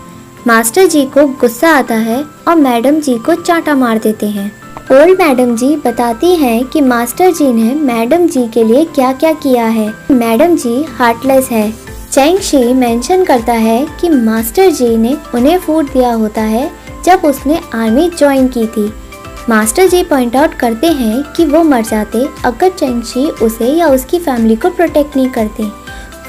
मास्टर 0.47 0.87
जी 0.87 1.05
को 1.07 1.27
गुस्सा 1.41 1.71
आता 1.71 1.95
है 1.95 2.23
और 2.49 2.57
मैडम 2.57 3.01
जी 3.01 3.19
को 3.19 3.35
चाटा 3.35 3.75
मार 3.75 3.99
देते 3.99 4.27
हैं। 4.27 4.51
ओल्ड 4.93 5.23
मैडम 5.23 5.57
जी 5.57 5.75
बताती 5.77 6.35
हैं 6.37 6.65
कि 6.65 6.81
मास्टर 6.81 7.33
जी 7.33 7.53
ने 7.53 7.75
मैडम 7.75 8.27
जी 8.27 8.47
के 8.49 8.65
लिए 8.65 8.85
क्या 8.85 9.13
क्या 9.13 9.33
किया 9.33 9.67
है। 9.67 9.93
मैडम 10.11 10.57
जी 10.57 10.83
हार्टलेस 10.89 11.51
है। 11.51 11.71
चैंग 12.13 12.39
शी 12.39 12.73
मेंशन 12.75 13.25
करता 13.25 13.53
है 13.53 13.87
कि 14.01 14.09
मास्टर 14.09 14.71
जी 14.71 14.97
ने 14.97 15.17
उन्हें 15.35 15.59
फ़ूड 15.59 15.93
दिया 15.93 16.13
होता 16.13 16.43
है 16.43 16.71
जब 17.05 17.25
उसने 17.25 17.61
आर्मी 17.75 18.11
ज्वाइन 18.19 18.49
की 18.49 18.67
थी। 18.67 18.93
मास्टर 19.49 19.87
जी 19.89 20.03
पॉइंट 20.03 20.37
आउट 20.37 20.55
करते 20.55 20.87
हैं 20.87 21.23
कि 21.33 21.45
वो 21.45 21.63
मर 21.65 21.83
जाते 21.83 22.25
अगर 22.45 22.71
चैंग 22.71 23.03
शी 23.03 23.21
उसे 23.27 23.65
या 23.65 23.87
उसकी 23.89 24.19
फैमिली 24.19 24.57
को 24.57 24.71
प्रोटेक्ट 24.71 25.17
नहीं 25.17 25.29
करते। 25.29 25.63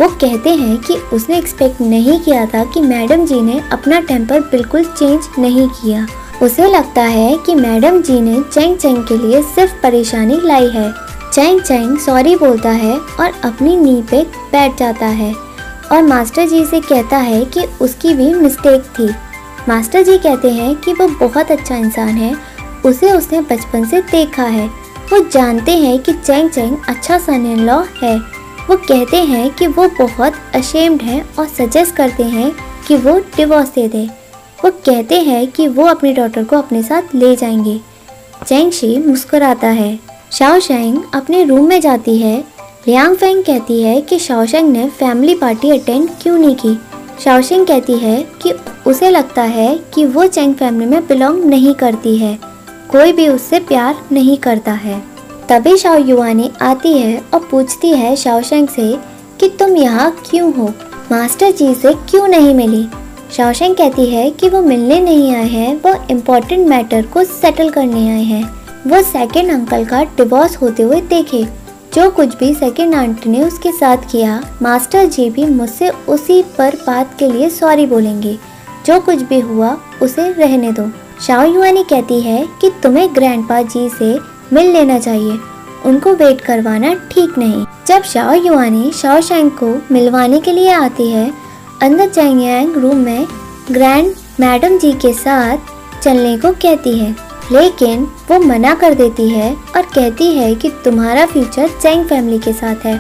वो 0.02 0.08
कहते 0.08 0.50
हैं 0.50 0.78
कि 0.78 0.94
उसने 0.94 1.38
एक्सपेक्ट 1.38 1.82
नहीं 1.82 2.20
किया 2.20 2.46
था 2.46 2.64
कि 2.64 2.82
मैडम 2.82 3.26
जी 3.26 3.42
ने 3.42 3.62
अपना 3.72 4.00
टेम्पर 4.00 4.40
बिल्कुल 4.40 4.84
चेंज 4.84 5.28
नहीं 5.40 5.68
किया। 5.70 6.08
उसे 6.42 6.68
लगता 6.68 7.02
है 7.02 7.38
कि 7.38 7.56
मैडम 7.56 8.02
जी 8.02 8.22
ने 8.22 8.42
चैंग 8.54 8.78
चैंग 8.78 9.04
के 9.04 9.18
लिए 9.18 9.42
सिर्फ़ 9.42 9.74
परेशानी 9.84 10.40
लाई 10.44 10.70
है। 10.70 10.94
चैंग 11.34 11.62
चैंग 11.62 11.98
सॉरी 11.98 12.36
बोलता 12.36 12.70
है 12.70 12.98
और 12.98 13.32
अपनी 13.44 13.76
नी 13.78 14.02
पे 14.02 14.24
बैठ 14.52 14.78
जाता 14.78 15.06
है। 15.06 15.34
और 15.92 16.04
मास्टर 16.04 16.48
जी 16.48 16.66
से 16.66 16.80
कहता 16.80 17.18
है 17.18 17.46
कि 17.46 17.66
उसकी 17.82 18.14
भी 18.14 18.34
मिस्टेक 18.34 18.84
थी। 19.00 19.10
मास्टर 19.70 20.04
जी 20.04 20.18
कहते 20.18 20.50
हैं 20.50 20.76
कि 20.76 20.94
वो 20.94 21.08
बहुत 21.08 21.52
अच्छा 21.52 21.76
इंसान 21.76 22.10
है 22.10 22.49
उसे 22.86 23.12
उसने 23.12 23.42
बचपन 23.42 23.86
से 23.86 24.02
देखा 24.02 24.44
है। 24.44 24.68
वो 25.14 25.30
जानते 25.30 25.72
हैं 25.72 26.00
कि 26.00 26.14
चैंग 26.14 26.50
चैंग 26.50 26.78
अच्छा 26.88 27.18
सन 27.18 27.34
इन 27.34 27.60
लॉ 27.60 27.84
है। 28.04 28.18
वो 28.70 28.76
कहते 28.78 29.18
हैं 29.18 29.50
कि 29.52 29.68
वो 29.68 29.88
बहुत 29.88 30.34
अशेम्ड 30.56 31.02
है 31.02 31.26
और 31.40 31.48
सजेस्ट 31.48 31.96
करते 31.96 32.24
हैं 32.24 32.52
कि 32.88 32.96
वो 32.96 33.20
डिवोर्स 33.20 33.70
दे 33.70 33.88
दे। 33.88 34.10
वो 34.66 34.72
कहते 34.72 35.22
हैं 35.22 35.48
कि 35.48 35.68
वो 35.68 35.86
अपनी 35.86 36.14
डॉटर 36.14 36.44
को 36.44 36.58
अपने 36.58 36.84
साथ 36.84 37.16
ले 37.16 37.36
जाएँगे। 37.36 37.82
चैंग 38.48 38.72
शी 38.72 39.08
मुस्कुराता 39.08 39.68
है। 39.68 40.00
शाओ 40.32 40.60
शेंग 40.60 41.02
अपने 41.14 41.44
रूम 41.44 41.68
में 41.68 41.82
जाती 41.82 42.18
है। 42.18 42.44
लियांग 42.88 43.16
फेंग 43.16 43.44
कहती 43.44 43.82
है 43.82 44.02
कि 44.02 44.20
शाओशेंग 44.20 44.70
ने 44.70 44.90
फैमिली 44.90 45.36
पार्टी 45.36 45.70
अटेंड 45.70 46.10
क्यों 46.22 46.38
नहीं 46.38 46.56
की? 46.56 46.80
शाओशेंग 47.24 47.68
कहती 47.68 47.94
है 47.94 48.28
कि 48.42 48.54
उसे 48.88 49.10
लगता 49.10 49.42
है 49.42 49.80
कि 49.94 50.06
वो 50.06 50.28
चैंग 50.28 50.56
फैमिली 50.56 50.86
में 50.86 51.08
बिलोंग 51.08 51.44
नहीं 51.46 51.74
करती 51.74 52.18
है। 52.18 52.49
कोई 52.92 53.12
भी 53.12 53.28
उससे 53.28 53.60
प्यार 53.60 53.96
नहीं 54.12 54.38
करता 54.38 54.72
है। 54.72 55.04
तभी 55.50 55.78
शाओ 55.78 55.98
युवानी 55.98 56.52
आती 56.62 56.98
है 56.98 57.22
और 57.34 57.48
पूछती 57.52 57.90
है 57.90 58.16
शाओशेंग 58.16 58.68
से 58.68 58.98
कि 59.40 59.50
तुम 59.50 59.78
यहाँ 59.78 60.24
क्यों 60.30 60.54
हो? 60.54 60.74
मास्टर 61.12 61.52
जी 61.52 61.76
से 61.76 61.94
क्यों 61.94 62.28
नहीं 62.28 62.56
मिली? 62.56 62.88
शाओशेंग 63.32 63.76
कहती 63.76 64.06
है 64.06 64.32
कि 64.32 64.50
वो 64.50 64.62
मिलने 64.62 65.00
नहीं 65.00 65.36
आए 65.36 65.48
हैं, 65.48 65.82
वो 65.86 66.06
इम्पोर्टेंट 66.12 66.68
मैटर 66.68 67.06
को 67.06 67.24
सेटल 67.24 67.70
करने 67.70 68.10
आए 68.10 68.24
हैं। 68.24 68.44
वो 68.88 69.02
सेकेंड 69.02 69.52
अंकल 69.52 69.86
का 69.86 70.04
डिवोर्स 70.04 70.58
होते 70.58 70.84
हुए 70.84 71.02
देखे। 71.02 71.48
जो 71.96 72.10
कुछ 72.10 72.38
भी 72.38 72.54
सेकेंड 72.54 72.96
आंट 72.96 73.28
ने 73.28 73.44
उसके 73.44 73.72
साथ 73.72 73.98
किया, 73.98 74.44
मास्टर 74.62 75.06
जी 75.06 75.30
भी 75.30 75.46
मुझसे 75.46 75.90
उसी 75.90 76.44
पर 76.58 76.76
बात 76.88 77.16
के 77.20 77.32
लिए 77.32 77.50
सॉरी 77.50 77.86
बोलेंगे। 77.86 78.38
जो 78.86 79.00
कुछ 79.00 79.16
भी 79.16 79.40
हुआ, 79.40 79.78
उसे 80.02 80.32
रहने 80.32 80.72
दो। 80.72 80.90
शाओ 81.28 81.44
युआनी 81.44 81.84
कहती 81.84 82.22
है 82.22 82.50
कि 82.62 82.70
तुम्हें 82.84 83.16
ग्रैंडपा 83.16 83.62
जी 83.62 83.90
से 83.90 84.20
मिल 84.54 84.72
लेना 84.72 85.00
चाहिए। 85.00 85.40
उनको 85.86 86.14
वेट 86.14 86.42
करवाना 86.42 86.94
ठीक 86.94 87.38
नहीं। 87.38 87.66
जब 87.88 88.04
शाओ 88.04 88.34
युआनी 88.34 88.92
शाओ 88.92 89.22
शेंग 89.22 89.52
को 89.52 89.82
मिलवाने 89.92 90.40
के 90.40 90.52
लिए 90.52 90.72
आती 90.72 91.10
है, 91.10 91.34
अंदर 91.82 92.10
चैंग 92.10 92.78
रूम 92.78 92.96
में 92.96 93.28
ग्रैंड 93.72 94.16
मैडम 94.40 94.78
जी 94.78 94.92
के 94.92 95.14
साथ 95.14 95.58
चलने 96.04 96.38
को 96.38 96.52
कहती 96.52 97.00
है। 97.00 97.30
लेकिन 97.52 98.04
वो 98.04 98.40
मना 98.40 98.74
कर 98.74 98.94
देती 98.94 99.30
है 99.30 99.56
और 99.76 99.82
कहती 99.82 100.38
है 100.38 100.56
कि 100.56 100.70
तुम्हारा 100.70 101.26
फ्यूचर 101.26 101.68
चैंग 101.68 102.06
फैमिली 102.06 102.40
के 102.40 102.54
साथ 102.54 102.86
है। 102.86 102.96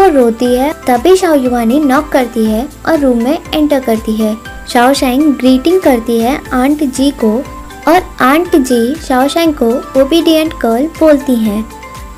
वो 0.00 0.08
रोती 0.08 0.54
है, 0.56 0.74
तभी 0.86 1.16
शाओ 1.16 1.34
युवानी 1.34 1.80
नॉक 1.80 2.08
करती 2.08 2.44
है 2.44 2.68
और 2.88 2.98
रूम 2.98 3.22
में 3.22 3.38
एंटर 3.54 3.80
करती 3.80 4.12
है। 4.12 4.36
शाओ 4.68 4.92
शेंग 4.92 5.34
ग्रीटिंग 5.34 5.80
करती 5.80 6.20
है 6.20 6.40
आंट 6.52 6.82
जी 6.82 7.10
को 7.10 7.44
और 7.88 8.02
आंट 8.20 8.56
जी 8.56 8.94
शाओ 8.94 9.28
शेंग 9.28 9.54
को 9.54 9.70
ओबीडियंट 10.00 10.54
गर्ल 10.54 10.86
बोलती 11.00 11.34
हैं। 11.34 11.62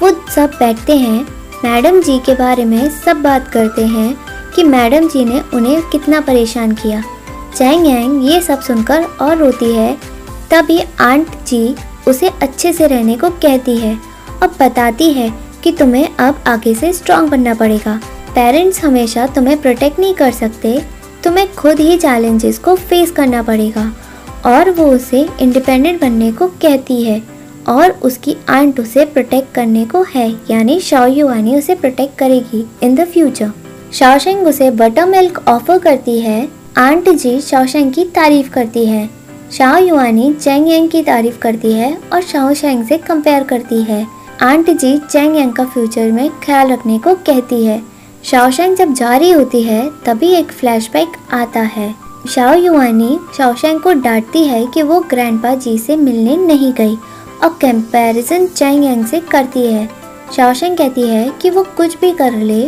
वो 0.00 0.10
सब 0.30 0.50
बैठते 0.58 0.96
हैं। 0.96 1.20
मैडम 1.64 2.00
जी 2.02 2.18
के 2.18 2.34
बारे 2.34 2.64
में 2.64 2.88
सब 2.90 3.22
बात 3.22 3.48
करते 3.48 3.84
हैं 3.86 4.16
कि 4.54 4.62
मैडम 4.62 5.08
जी 5.08 5.24
ने 5.24 5.40
उन्हें 5.54 5.82
कितना 5.82 6.20
परेशान 6.20 6.72
किया। 6.72 7.02
चैंग 7.56 7.86
यांग 7.86 8.24
ये 8.24 8.40
सब 8.40 8.60
सुनकर 8.60 9.04
और 9.20 9.36
रोती 9.36 9.72
है। 9.74 9.96
तभी 10.50 10.80
आंट 11.00 11.28
जी 11.46 11.74
उसे 12.08 12.28
अच्छे 12.42 12.72
से 12.72 12.86
रहने 12.86 13.16
को 13.16 13.30
कहती 13.30 13.76
है 13.76 13.98
और 14.42 14.54
बताती 14.60 15.12
है 15.12 15.32
कि 15.62 15.72
तुम्हें 15.72 16.08
अब 16.18 16.44
आगे 16.46 16.74
से 16.74 16.92
स्ट्रांग 16.92 17.28
बनना 17.28 17.54
पड़ेगा। 17.54 18.00
पेरेंट्स 18.34 18.84
हमेशा 18.84 19.26
तुम्हें 19.26 19.60
प्रोटेक्ट 19.62 19.98
नहीं 19.98 20.14
कर 20.14 20.30
सकते। 20.32 20.82
तुम्हें 21.24 21.54
खुद 21.54 21.80
ही 21.80 21.96
चैलेंजेस 21.98 22.58
को 22.58 22.74
फेस 22.76 23.10
करना 23.10 23.42
पड़ेगा। 23.42 23.92
और 24.46 24.70
वो 24.70 24.86
उसे 24.86 25.26
इंडिपेंडेंट 25.40 26.00
बनने 26.00 26.30
को 26.32 26.48
कहती 26.62 27.02
है 27.02 27.22
और 27.68 27.90
उसकी 28.02 28.36
आंट 28.48 28.80
उसे 28.80 29.04
प्रोटेक्ट 29.04 29.54
करने 29.54 29.84
को 29.84 30.02
है, 30.14 30.30
यानी 30.50 30.78
शाओ 30.80 31.06
युआनी 31.06 31.56
उसे 31.58 31.74
प्रोटेक्ट 31.74 32.18
करेगी 32.18 32.64
इन 32.82 32.94
द 32.94 33.04
फ्यूचर 33.04 33.52
शाओशेंग 33.92 34.46
उसे 34.46 34.70
बटर 34.70 35.06
मिल्क 35.06 35.42
ऑफ़र 35.48 35.78
करती 35.78 36.18
है। 36.20 36.48
आंट 36.76 37.08
जी 37.08 37.40
शाओशेंग 37.40 37.92
की 37.92 38.04
तारीफ़ 38.04 38.50
करती 38.50 38.84
है। 38.86 39.08
शाओ 39.52 39.78
युआनी 39.78 40.32
चैंग 40.34 40.68
यांग 40.68 40.88
की 40.88 41.02
तारीफ़ 41.02 41.38
करती 41.38 41.72
है 41.72 41.96
और 42.12 42.22
शाओ 42.22 42.54
शेंग 42.54 42.84
से 42.84 42.98
कंपेयर 42.98 43.42
करती 43.42 43.82
है। 43.82 44.06
आंट 44.42 44.70
जी 44.70 44.96
चैंग 45.00 45.36
यांग 45.36 45.52
का 45.52 45.64
फ्यूचर 45.64 46.10
में 46.12 46.28
ख्याल 46.42 46.72
रखने 46.72 46.98
को 46.98 47.14
कहती 47.26 47.64
है। 47.64 47.82
शाओ 48.24 48.50
शेंग 48.50 48.76
जब 48.76 48.94
जा 48.94 49.16
रही 49.16 49.30
होती 49.30 49.62
है, 49.62 49.88
तभी 50.06 50.32
एक 50.34 50.52
फ्लैशबैक 50.52 51.16
आता 51.32 51.60
है। 51.60 51.94
शाओ 52.30 52.54
युआनी 52.54 53.18
शाओशेंग 53.36 53.80
को 53.80 53.92
डांटती 53.92 54.44
है 54.44 54.64
कि 54.66 54.82
वो 54.82 55.00
ग्रैंडपा 55.00 55.54
जी 55.54 55.76
से 55.78 55.96
मिलने 55.96 56.36
नहीं 56.36 56.72
गई। 56.72 56.96
और 57.42 57.48
कंपैरिजन 57.62 58.46
चैंग 58.46 58.84
यांग 58.84 59.04
से 59.06 59.20
करती 59.20 59.66
है। 59.66 59.88
शाओशेंग 60.36 60.76
कहती 60.76 61.02
है 61.02 61.28
कि 61.42 61.50
वो 61.50 61.62
कुछ 61.76 61.98
भी 62.00 62.12
कर 62.12 62.32
ले, 62.32 62.64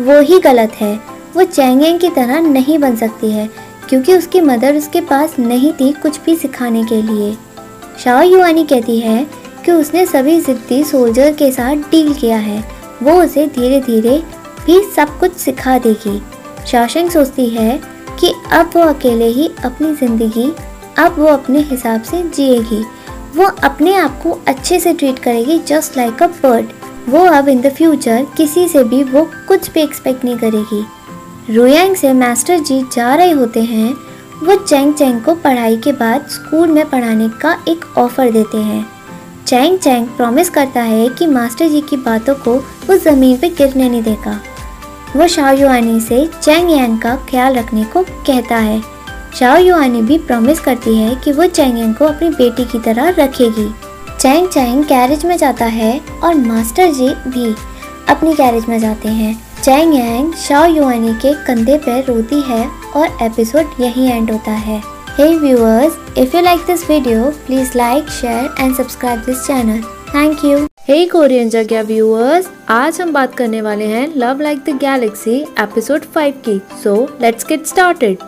वो 0.00 0.20
ही 0.20 0.38
गलत 0.38 0.72
है। 0.72 0.94
वो 1.36 1.44
चैंगेंग 1.44 2.00
की 2.00 2.08
तरह 2.08 2.40
नहीं 2.40 2.78
बन 2.78 2.96
सकती 2.96 3.30
है, 3.30 3.48
क्योंकि 3.88 4.14
उसकी 4.14 4.40
मदर 4.40 4.76
उसके 4.76 5.00
पास 5.00 5.38
नहीं 5.38 5.72
थी 5.72 5.92
कुछ 5.92 6.20
भी 6.24 6.36
सिखाने 6.36 6.84
के 6.84 7.02
लिए। 7.02 7.36
शाह 8.04 8.22
युआनी 8.22 8.64
कहती 8.64 8.98
है 9.00 9.26
कि 9.64 9.72
उसने 9.72 10.06
सभी 10.06 10.40
ज़िद्दी 10.40 10.84
सोल्जर 10.84 11.32
के 11.32 11.50
साथ 11.52 11.90
डील 11.90 12.12
किया 12.14 12.36
है। 12.36 12.62
वो 13.02 13.22
उसे 13.22 13.46
धीरे 13.46 13.80
धीरे 13.80 14.22
भी 14.66 14.80
सब 14.96 15.18
कुछ 15.18 15.36
सिखा 15.36 15.78
देगी। 15.78 16.20
शाशंग 16.66 17.10
सोचती 17.10 17.48
है 17.48 17.93
कि 18.20 18.32
अब 18.52 18.70
वो 18.76 18.82
अकेले 18.82 19.26
ही 19.28 19.48
अपनी 19.64 19.94
ज़िंदगी, 19.96 20.50
अब 20.98 21.18
वो 21.18 21.26
अपने 21.26 21.60
हिसाब 21.62 22.02
से 22.02 22.22
जिएगी। 22.24 22.82
वो 23.36 23.44
अपने 23.64 23.94
आप 23.96 24.20
को 24.22 24.38
अच्छे 24.48 24.78
से 24.80 24.92
ट्रीट 24.94 25.18
करेगी 25.18 25.58
जस्ट 25.68 25.96
लाइक 25.96 26.22
अ 26.22 26.26
बर्ड 26.42 26.66
वो 27.08 27.24
अब 27.28 27.48
इन 27.48 27.60
द 27.60 27.72
फ्यूचर 27.72 28.26
किसी 28.36 28.66
से 28.68 28.82
भी 28.84 29.02
वो 29.04 29.24
कुछ 29.48 29.70
भी 29.70 29.80
एक्सपेक्ट 29.80 30.24
नहीं 30.24 30.36
करेगी। 30.38 30.84
रुयांग 31.50 31.94
से 31.96 32.12
मास्टर 32.12 32.58
जी 32.60 32.80
जा 32.92 33.14
रहे 33.14 33.30
होते 33.32 33.62
हैं। 33.62 33.92
वो 34.42 34.54
चैंग 34.56 34.94
चैंग 34.94 35.20
को 35.22 35.34
पढ़ाई 35.34 35.76
के 35.76 35.92
बाद 35.92 36.26
स्कूल 36.30 36.68
में 36.68 36.88
पढ़ाने 36.90 37.28
का 37.42 37.56
एक 37.68 37.84
ऑफ़र 37.98 38.30
देते 38.30 38.58
हैं। 38.58 38.86
चैंग 39.46 39.78
चैंग 39.78 40.06
प्रॉमिस 40.08 40.50
करता 40.50 40.82
है 40.82 41.08
कि 41.08 41.26
मास्टर 41.26 41.68
जी 41.68 41.80
की 41.80 41.96
बातों 41.98 42.34
को 42.36 42.54
वो 42.86 42.96
ज़मीन 42.98 43.36
पे 43.38 43.48
गिरने 43.50 43.88
नहीं 43.88 44.02
देगा। 44.02 44.40
वो 45.16 45.26
शाहयुआनी 45.28 46.00
से 46.00 46.26
चैंग 46.34 46.70
यांग 46.70 46.98
का 46.98 47.14
ख्याल 47.30 47.56
रखने 47.56 47.84
को 47.84 48.02
कहता 48.02 48.56
है 48.58 48.80
शाओ 49.38 49.58
युआनी 49.58 50.02
भी 50.02 50.18
प्रॉमिस 50.20 50.60
करती 50.60 50.96
है 50.96 51.14
कि 51.24 51.32
वो 51.32 51.46
चैंग 51.48 51.78
यांग 51.78 51.94
को 51.94 52.04
अपनी 52.04 52.30
बेटी 52.32 52.64
की 52.64 52.78
तरह 52.78 53.08
रखेगी 53.18 53.68
चैंग 54.20 54.48
चैंग 54.48 54.84
कैरेज 54.84 55.24
में 55.26 55.36
जाता 55.36 55.66
है 55.72 55.98
और 56.22 56.34
मास्टर 56.36 56.92
जी 56.92 57.08
भी 57.28 57.54
अपनी 58.08 58.34
कैरेज 58.34 58.68
में 58.68 58.78
जाते 58.78 59.08
हैं 59.10 59.34
चैंग 59.62 59.94
यांग 59.94 60.32
शाओ 60.38 60.66
युआनी 60.66 61.14
के 61.16 61.34
कंधे 61.46 61.78
पर 61.86 62.04
रोती 62.04 62.40
है 62.48 62.66
और 62.96 63.16
एपिसोड 63.22 63.80
यहीं 63.80 64.10
एंड 64.10 64.30
होता 64.30 64.52
है 64.64 64.82
Hey 65.16 65.38
viewers, 65.38 65.94
if 66.16 66.34
you 66.34 66.42
like 66.42 66.66
this 66.66 66.82
video, 66.84 67.30
please 67.30 67.76
like, 67.76 68.08
share 68.10 68.52
and 68.58 68.74
subscribe 68.74 69.22
this 69.22 69.46
channel. 69.46 69.80
Thank 70.08 70.42
you. 70.42 70.66
Hey 70.88 71.08
Korean 71.10 71.48
जगह 71.50 71.82
व्यूअर्स 71.82 72.48
आज 72.70 73.00
हम 73.00 73.12
बात 73.12 73.34
करने 73.34 73.60
वाले 73.60 73.84
हैं 73.84 74.06
Love 74.16 74.40
Like 74.40 74.58
the 74.58 74.70
Galaxy 74.78 75.34
episode 75.60 76.04
5 76.14 76.32
की। 76.44 76.58
So 76.82 76.94
let's 77.20 77.46
get 77.46 77.66
started 77.66 78.18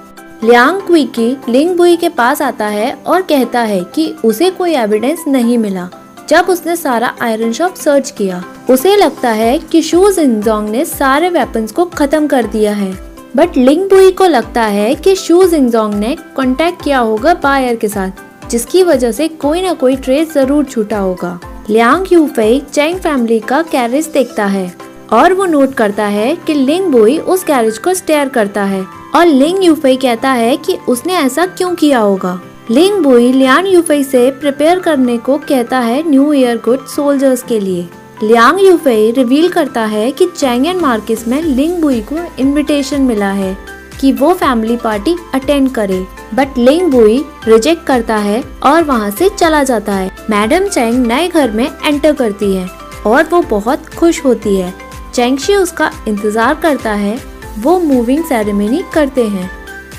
Liang 0.44 0.80
Qiuqi 0.82 1.36
Ling 1.48 1.76
Buyi 1.76 1.96
के 1.96 2.08
पास 2.10 2.40
आता 2.42 2.66
है 2.66 2.92
और 2.96 3.22
कहता 3.22 3.60
है 3.62 3.82
कि 3.94 4.08
उसे 4.24 4.48
कोई 4.50 4.74
एविडेंस 4.74 5.24
नहीं 5.28 5.58
मिला। 5.58 5.88
जब 6.28 6.46
उसने 6.48 6.76
सारा 6.76 7.12
आयरन 7.22 7.52
शॉप 7.52 7.74
सर्च 7.74 8.10
किया, 8.10 8.42
उसे 8.70 8.94
लगता 8.96 9.30
है 9.30 9.58
कि 9.60 9.82
शू 9.82 10.10
जिंगजोंग 10.10 10.68
ने 10.68 10.84
सारे 10.84 11.28
वेपन्स 11.30 11.72
को 11.72 11.84
खत्म 11.86 12.26
कर 12.26 12.46
दिया 12.46 12.72
है। 12.74 12.92
बट 13.36 13.56
लिंग 13.56 13.88
बुई 13.90 14.10
को 14.12 14.26
लगता 14.26 14.62
है 14.62 14.94
कि 14.94 15.14
शू 15.16 15.42
जिंगजोंग 15.46 15.94
ने 15.94 16.16
कांटेक्ट 16.36 16.82
किया 16.84 16.98
होगा 17.00 17.34
बायर 17.34 17.76
के 17.76 17.88
साथ, 17.88 18.48
जिसकी 18.50 18.82
वजह 18.82 19.12
से 19.12 19.28
कोई 19.36 19.62
ना 19.62 19.72
कोई 19.74 19.96
ट्रेस 19.98 20.32
ज़रूर 20.34 20.64
छूटा 20.64 20.98
होगा। 20.98 21.38
लियांग 21.70 22.04
यूफेई 22.12 22.58
चैंग 22.72 22.98
फैमिली 22.98 23.38
का 23.40 23.60
कैरेज 23.62 24.06
देखता 24.06 24.44
है 24.46 24.72
और 25.12 25.32
वो 25.32 25.44
नोट 25.44 25.72
करता 25.74 26.04
है 26.06 26.34
कि 26.36 26.54
लिंग 26.54 26.86
बोई 26.86 27.16
उस 27.18 27.42
कैरेज 27.44 27.78
को 27.78 27.94
स्टेयर 27.94 28.28
करता 28.28 28.64
है 28.64 28.84
और 29.14 29.26
लिंग 29.26 29.64
यूफेई 29.64 29.96
कहता 29.96 30.32
है 30.32 30.56
कि 30.56 30.76
उसने 30.88 31.14
ऐसा 31.14 31.46
क्यों 31.46 31.74
किया 31.74 31.98
होगा। 31.98 32.38
लिंग 32.70 33.02
बोई 33.02 33.32
लियांग 33.32 33.68
यूफेई 33.68 34.04
से 34.04 34.30
प्रिपेयर 34.30 34.78
करने 34.78 35.18
को 35.18 35.38
कहता 35.38 35.78
है 35.78 36.02
न्यू 36.10 36.32
ईयर 36.32 36.56
गुड 36.56 36.86
सोल्जर्स 36.86 37.42
के 37.42 37.60
लिए। 37.60 37.88
लियांग 38.22 38.60
यूफेई 38.60 39.10
रिवील 39.10 39.48
करता 39.48 39.84
है 39.84 40.10
कि 40.10 40.26
चैंग 40.26 40.66
एंड 40.66 40.80
मार्किस 40.80 41.28
में 41.28 41.42
लिंग 41.42 41.80
बुई 41.82 42.00
को 42.02 42.24
इनविटेशन 42.38 43.02
मिला 43.02 43.30
है। 43.32 43.56
कि 44.00 44.12
वो 44.12 44.32
फैमिली 44.34 44.76
पार्टी 44.76 45.16
अटेंड 45.34 45.70
करे। 45.74 46.04
बट 46.34 46.58
लिंग 46.58 46.90
बुई 46.90 47.24
रिजेक्ट 47.48 47.86
करता 47.86 48.16
है 48.16 48.42
और 48.62 48.82
वहाँ 48.84 49.10
से 49.10 49.28
चला 49.28 49.62
जाता 49.64 49.92
है। 49.92 50.10
मैडम 50.30 50.68
चैंग 50.68 51.06
नए 51.06 51.28
घर 51.28 51.50
में 51.50 51.66
एंटर 51.84 52.12
करती 52.12 52.54
है 52.54 52.68
और 53.06 53.24
वो 53.24 53.42
बहुत 53.50 53.88
खुश 53.88 54.24
होती 54.24 54.56
है। 54.56 54.72
चैंगशी 55.14 55.54
उसका 55.54 55.90
इंतज़ार 56.08 56.54
करता 56.54 56.92
है। 56.94 57.18
वो 57.58 57.78
मूविंग 57.78 58.24
सेरेमनी 58.24 58.82
करते 58.94 59.26
हैं। 59.26 59.50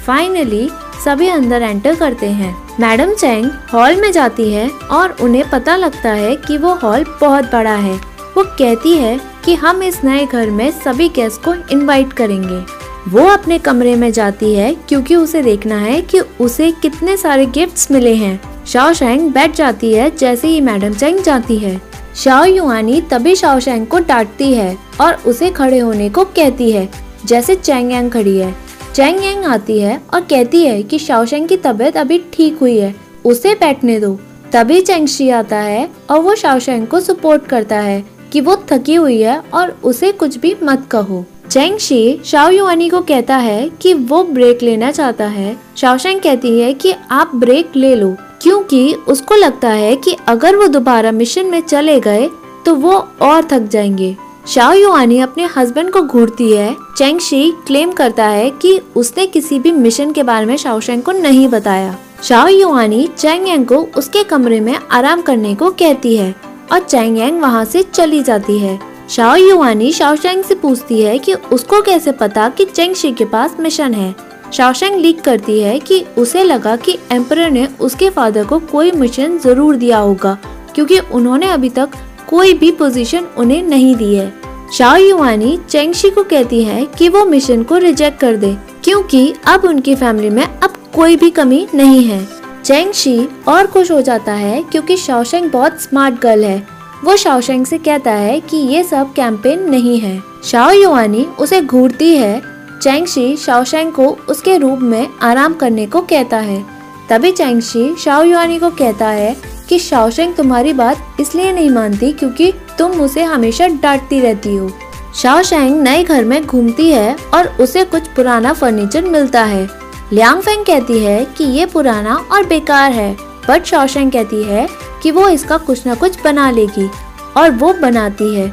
फाइनली 0.05 0.69
सभी 1.03 1.27
अंदर 1.27 1.61
एंटर 1.61 1.95
करते 1.95 2.29
हैं। 2.31 2.55
मैडम 2.79 3.13
चैंग 3.13 3.49
हॉल 3.73 3.95
में 3.95 4.11
जाती 4.11 4.51
है 4.53 4.69
और 4.91 5.15
उन्हें 5.21 5.49
पता 5.49 5.75
लगता 5.75 6.11
है 6.11 6.35
कि 6.37 6.57
वो 6.57 6.73
हॉल 6.73 7.05
बहुत 7.21 7.45
बड़ा 7.45 7.75
है। 7.75 7.95
वो 8.37 8.43
कहती 8.59 8.95
है 8.97 9.19
कि 9.45 9.55
हम 9.55 9.83
इस 9.83 10.03
नए 10.03 10.25
घर 10.25 10.49
में 10.49 10.69
सभी 10.73 11.07
गेस्ट 11.09 11.43
को 11.43 11.53
इनवाइट 11.71 12.13
करेंगे। 12.13 12.61
वो 13.07 13.25
अपने 13.27 13.57
कमरे 13.59 13.95
में 13.95 14.11
जाती 14.11 14.53
है 14.53 14.73
क्योंकि 14.89 15.15
उसे 15.15 15.41
देखना 15.41 15.77
है 15.79 16.01
कि 16.01 16.19
उसे 16.19 16.71
कितने 16.71 17.17
सारे 17.17 17.45
गिफ्ट्स 17.45 17.91
मिले 17.91 18.13
हैं। 18.15 18.65
शाओ 18.65 18.93
शेंग 18.93 19.29
बैठ 19.31 19.55
जाती 19.55 19.93
है 19.93 20.09
जैसे 20.15 20.47
ही 20.47 20.61
मैडम 20.61 20.93
चैंग 20.93 21.19
जाती 21.19 21.57
है। 21.57 21.81
शाओ 22.15 22.45
युआनी 22.45 23.01
तभी 23.01 23.35
शाओ 23.35 23.59
शेंग 23.59 23.87
को 23.87 23.99
डांटती 23.99 24.53
है 24.53 24.77
और 25.01 25.13
उसे 25.13 25.49
खड़े 25.49 25.79
होने 25.79 26.09
को 26.09 26.25
कहती 26.25 26.71
है। 26.71 26.89
जैसे 27.25 27.55
चैंग 27.55 27.91
यांग 27.91 28.11
खड़ी 28.11 28.37
है। 28.37 28.53
चैंग 28.95 29.23
यांग 29.25 29.45
आती 29.45 29.79
है 29.79 30.01
और 30.13 30.21
कहती 30.21 30.65
है 30.65 30.83
कि 30.83 30.99
शाओशेंग 30.99 31.47
की 31.47 31.57
तबीयत 31.57 31.97
अभी 31.97 32.23
ठीक 32.33 32.57
हुई 32.57 32.77
है। 32.77 32.95
उसे 33.25 33.53
बैठने 33.53 33.99
दो। 33.99 34.19
तभी 34.51 34.81
चैंगशी 34.81 35.29
आता 35.29 35.57
है 35.57 35.89
और 36.09 36.19
वो 36.19 36.35
शाओशेंग 36.35 36.87
को 36.87 36.99
सपोर्ट 36.99 37.45
करता 37.45 37.79
है 37.79 38.03
कि 38.31 38.41
वो 38.41 38.63
थकी 38.71 38.95
हुई 38.95 39.21
है 39.21 39.39
और 39.53 39.79
उसे 39.83 40.11
कुछ 40.11 40.37
भी 40.37 40.55
मत 40.63 40.87
कहो। 40.91 41.25
चैंगशी 41.51 42.19
शाओ 42.25 42.49
युआनी 42.49 42.87
को 42.89 42.99
कहता 43.01 43.35
है 43.37 43.69
कि 43.81 43.93
वो 43.93 44.23
ब्रेक 44.23 44.63
लेना 44.63 44.91
चाहता 44.91 45.25
है। 45.25 45.55
शाओशेंग 45.77 46.19
कहती 46.21 46.59
है 46.59 46.73
कि 46.73 46.93
आप 47.11 47.31
ब्रेक 47.35 47.75
ले 47.75 47.93
लो, 47.95 48.15
क्योंकि 48.41 48.93
उसको 49.07 49.35
लगता 49.35 49.69
है 49.69 49.95
कि 49.95 50.15
अगर 50.27 50.55
वो 50.55 50.67
दोबारा 50.67 51.11
मिशन 51.11 51.45
में 51.45 51.59
चले 51.61 51.99
गए 51.99 52.29
तो 52.65 52.73
वो 52.75 52.93
और 53.21 53.47
थक 53.51 53.67
जाएँगे। 53.67 54.15
शाओ 54.47 54.73
युआनी 54.73 55.19
अपने 55.19 55.45
हस्बैंड 55.55 55.91
को 55.91 56.01
घूरती 56.01 56.51
है। 56.51 56.75
चेंगशी 56.97 57.51
क्लेम 57.67 57.91
करता 57.91 58.25
है 58.25 58.49
कि 58.51 58.79
उसने 58.95 59.25
किसी 59.27 59.59
भी 59.59 59.71
मिशन 59.71 60.11
के 60.11 60.23
बारे 60.23 60.45
में 60.45 60.55
शाओशेंग 60.57 61.01
को 61.03 61.11
नहीं 61.11 61.47
बताया। 61.47 61.97
शाओ 62.23 62.47
युआनी 62.47 63.07
चैंग 63.17 63.47
यांग 63.47 63.65
को 63.65 63.77
उसके 63.97 64.23
कमरे 64.23 64.59
में 64.59 64.75
आराम 64.91 65.21
करने 65.21 65.55
को 65.55 65.71
कहती 65.71 66.15
है 66.17 66.33
और 66.71 66.79
चैंग 66.79 67.17
यांग 67.17 67.41
वहाँ 67.41 67.65
से 67.65 67.83
चली 67.83 68.21
जाती 68.23 68.59
है। 68.59 68.79
शाओ 69.09 69.35
युवानी 69.35 69.91
शाओशेंग 69.91 70.43
से 70.43 70.55
पूछती 70.55 71.01
है 71.01 71.17
कि 71.19 71.33
उसको 71.33 71.81
कैसे 71.81 72.11
पता 72.13 72.47
कि 72.49 72.65
चेंगशी 72.65 73.11
के 73.11 73.25
पास 73.25 73.55
मिशन 73.59 73.93
है। 73.93 74.13
शाओशेंग 74.53 74.95
लीक 74.95 75.21
करती 75.21 75.59
है 75.59 75.77
कि 75.79 76.03
उसे 76.17 76.43
लगा 76.43 76.75
कि 76.75 76.97
एम्पर 77.11 77.49
ने 77.51 77.67
उसके 77.79 78.09
फादर 78.09 78.45
को 78.45 78.59
कोई 78.61 78.91
मिशन 78.93 79.37
ज़रूर 79.37 79.75
दिया 79.75 79.97
होगा, 79.97 80.37
क्योंकि 80.75 80.99
उन्होंने 80.99 81.47
अभी 81.47 81.69
तक 81.69 81.95
कोई 82.29 82.53
भी 82.53 82.71
पोजीशन 82.73 83.27
उन्हें 83.37 83.63
नहीं 83.63 83.95
दी 83.95 84.13
है। 84.15 84.31
शाओ 84.73 84.95
युआनी 84.97 85.57
चेंगशी 85.69 86.09
को 86.09 86.23
कहती 86.23 86.63
है 86.63 86.85
कि 86.97 87.09
वो 87.09 87.25
मिशन 87.25 87.63
को 87.63 87.77
रिजेक्ट 87.77 88.19
कर 88.19 88.35
दे, 88.35 88.55
क्योंकि 88.83 89.33
अब 89.47 89.65
उनकी 89.65 89.95
फैमिली 89.95 90.29
में 90.29 90.43
अब 90.43 90.73
कोई 90.95 91.15
भी 91.15 91.29
कमी 91.31 91.67
नहीं 91.73 92.03
है। 92.03 92.25
चेंगशी 92.63 93.27
और 93.47 93.67
खुश 93.67 93.91
हो 93.91 94.01
जाता 94.01 94.33
है 94.33 94.61
क्योंकि 94.63 94.97
शाओशेंग 94.97 95.49
बहुत 95.51 95.81
स्मार्ट 95.81 96.19
गर्ल 96.21 96.43
है। 96.43 96.76
वो 97.03 97.15
शाओशेंग 97.15 97.65
से 97.65 97.77
कहता 97.77 98.11
है 98.11 98.39
कि 98.39 98.57
ये 98.57 98.83
सब 98.83 99.13
कैंपेन 99.13 99.69
नहीं 99.69 99.99
है। 99.99 100.21
शाओ 100.43 100.71
युवानी 100.71 101.27
उसे 101.39 101.61
घूरती 101.61 102.15
है। 102.15 102.41
चैंगशी 102.81 103.35
शाओशेंग 103.37 103.91
को 103.91 104.07
उसके 104.29 104.57
रूप 104.57 104.79
में 104.79 105.07
आराम 105.21 105.53
करने 105.53 105.85
को 105.85 106.01
कहता 106.01 106.37
है। 106.37 106.65
तभी 107.09 107.31
चैंगशी 107.31 107.95
शाओ 107.95 108.23
युवानी 108.23 108.59
को 108.59 108.69
कहता 108.69 109.07
है 109.07 109.35
कि 109.69 109.79
शाओशेंग 109.79 110.33
तुम्हारी 110.35 110.73
बात 110.73 111.17
इसलिए 111.19 111.51
नहीं 111.51 111.69
मानती 111.69 112.11
क्योंकि 112.13 112.51
तुम 112.77 112.91
उसे 113.01 113.23
हमेशा 113.23 113.67
डांटती 113.67 114.19
रहती 114.19 114.55
हो। 114.55 114.71
शाओशेंग 115.15 115.81
नए 115.81 116.03
घर 116.03 116.25
में 116.25 116.45
घूमती 116.45 116.89
है 116.91 117.15
और 117.33 117.47
उसे 117.61 117.83
कुछ 117.83 118.07
पुराना 118.07 118.53
फर्नीचर 118.53 119.05
मिलता 119.05 119.43
है। 119.43 119.67
लियांग 120.13 120.41
फेंग 120.41 120.65
कहती 120.65 120.99
है 120.99 121.25
कि 121.37 121.43
ये 121.43 121.65
पुराना 121.65 122.15
और 122.31 122.45
बेकार 122.45 122.91
है, 122.91 123.15
बट 123.49 123.65
शाओशेंग 123.65 124.11
कहती 124.11 124.43
है 124.43 124.67
कि 125.03 125.11
वो 125.11 125.27
इसका 125.29 125.57
कुछ 125.57 125.87
न 125.87 125.95
कुछ 125.95 126.21
बना 126.23 126.49
लेगी 126.51 126.89
और 127.37 127.51
वो 127.51 127.73
बनाती 127.73 128.33
है। 128.35 128.47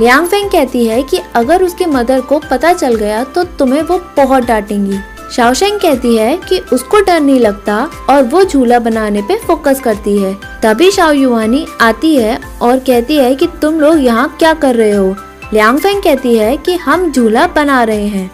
लियांग 0.00 0.26
फेंग 0.28 0.50
कहती 0.50 0.84
है 0.86 1.02
कि 1.02 1.20
अगर 1.34 1.62
उसके 1.62 1.86
मदर 1.86 2.20
को 2.20 2.38
पता 2.50 2.72
चल 2.72 2.94
गया 2.94 3.22
तो 3.24 3.44
तुम्हें 3.58 3.82
वो 3.82 3.98
बहुत 4.16 4.42
डांटेंगी। 4.42 4.98
शाओशेंग 5.34 5.78
कहती 5.80 6.16
है 6.16 6.36
कि 6.38 6.58
उसको 6.72 7.00
डर 7.00 7.20
नहीं 7.20 7.38
लगता 7.40 7.76
और 8.10 8.22
वो 8.24 8.42
झूला 8.44 8.78
बनाने 8.78 9.22
पे 9.22 9.36
फोकस 9.36 9.80
करती 9.80 10.16
है। 10.18 10.34
तभी 10.62 10.90
शाओ 10.90 11.12
युवानी 11.12 11.66
आती 11.80 12.14
है 12.16 12.38
और 12.62 12.78
कहती 12.78 13.16
है 13.16 13.34
कि 13.34 13.46
तुम 13.62 13.80
लोग 13.80 13.98
यहाँ 13.98 14.28
क्या 14.38 14.52
कर 14.54 14.74
रहे 14.74 14.92
हो? 14.92 15.14
लियांग 15.52 15.78
फेंग 15.78 16.02
कहती 16.02 16.36
है 16.36 16.56
कि 16.56 16.76
हम 16.76 17.10
झूला 17.12 17.46
बना 17.46 17.82
रहे 17.84 18.06
हैं। 18.06 18.30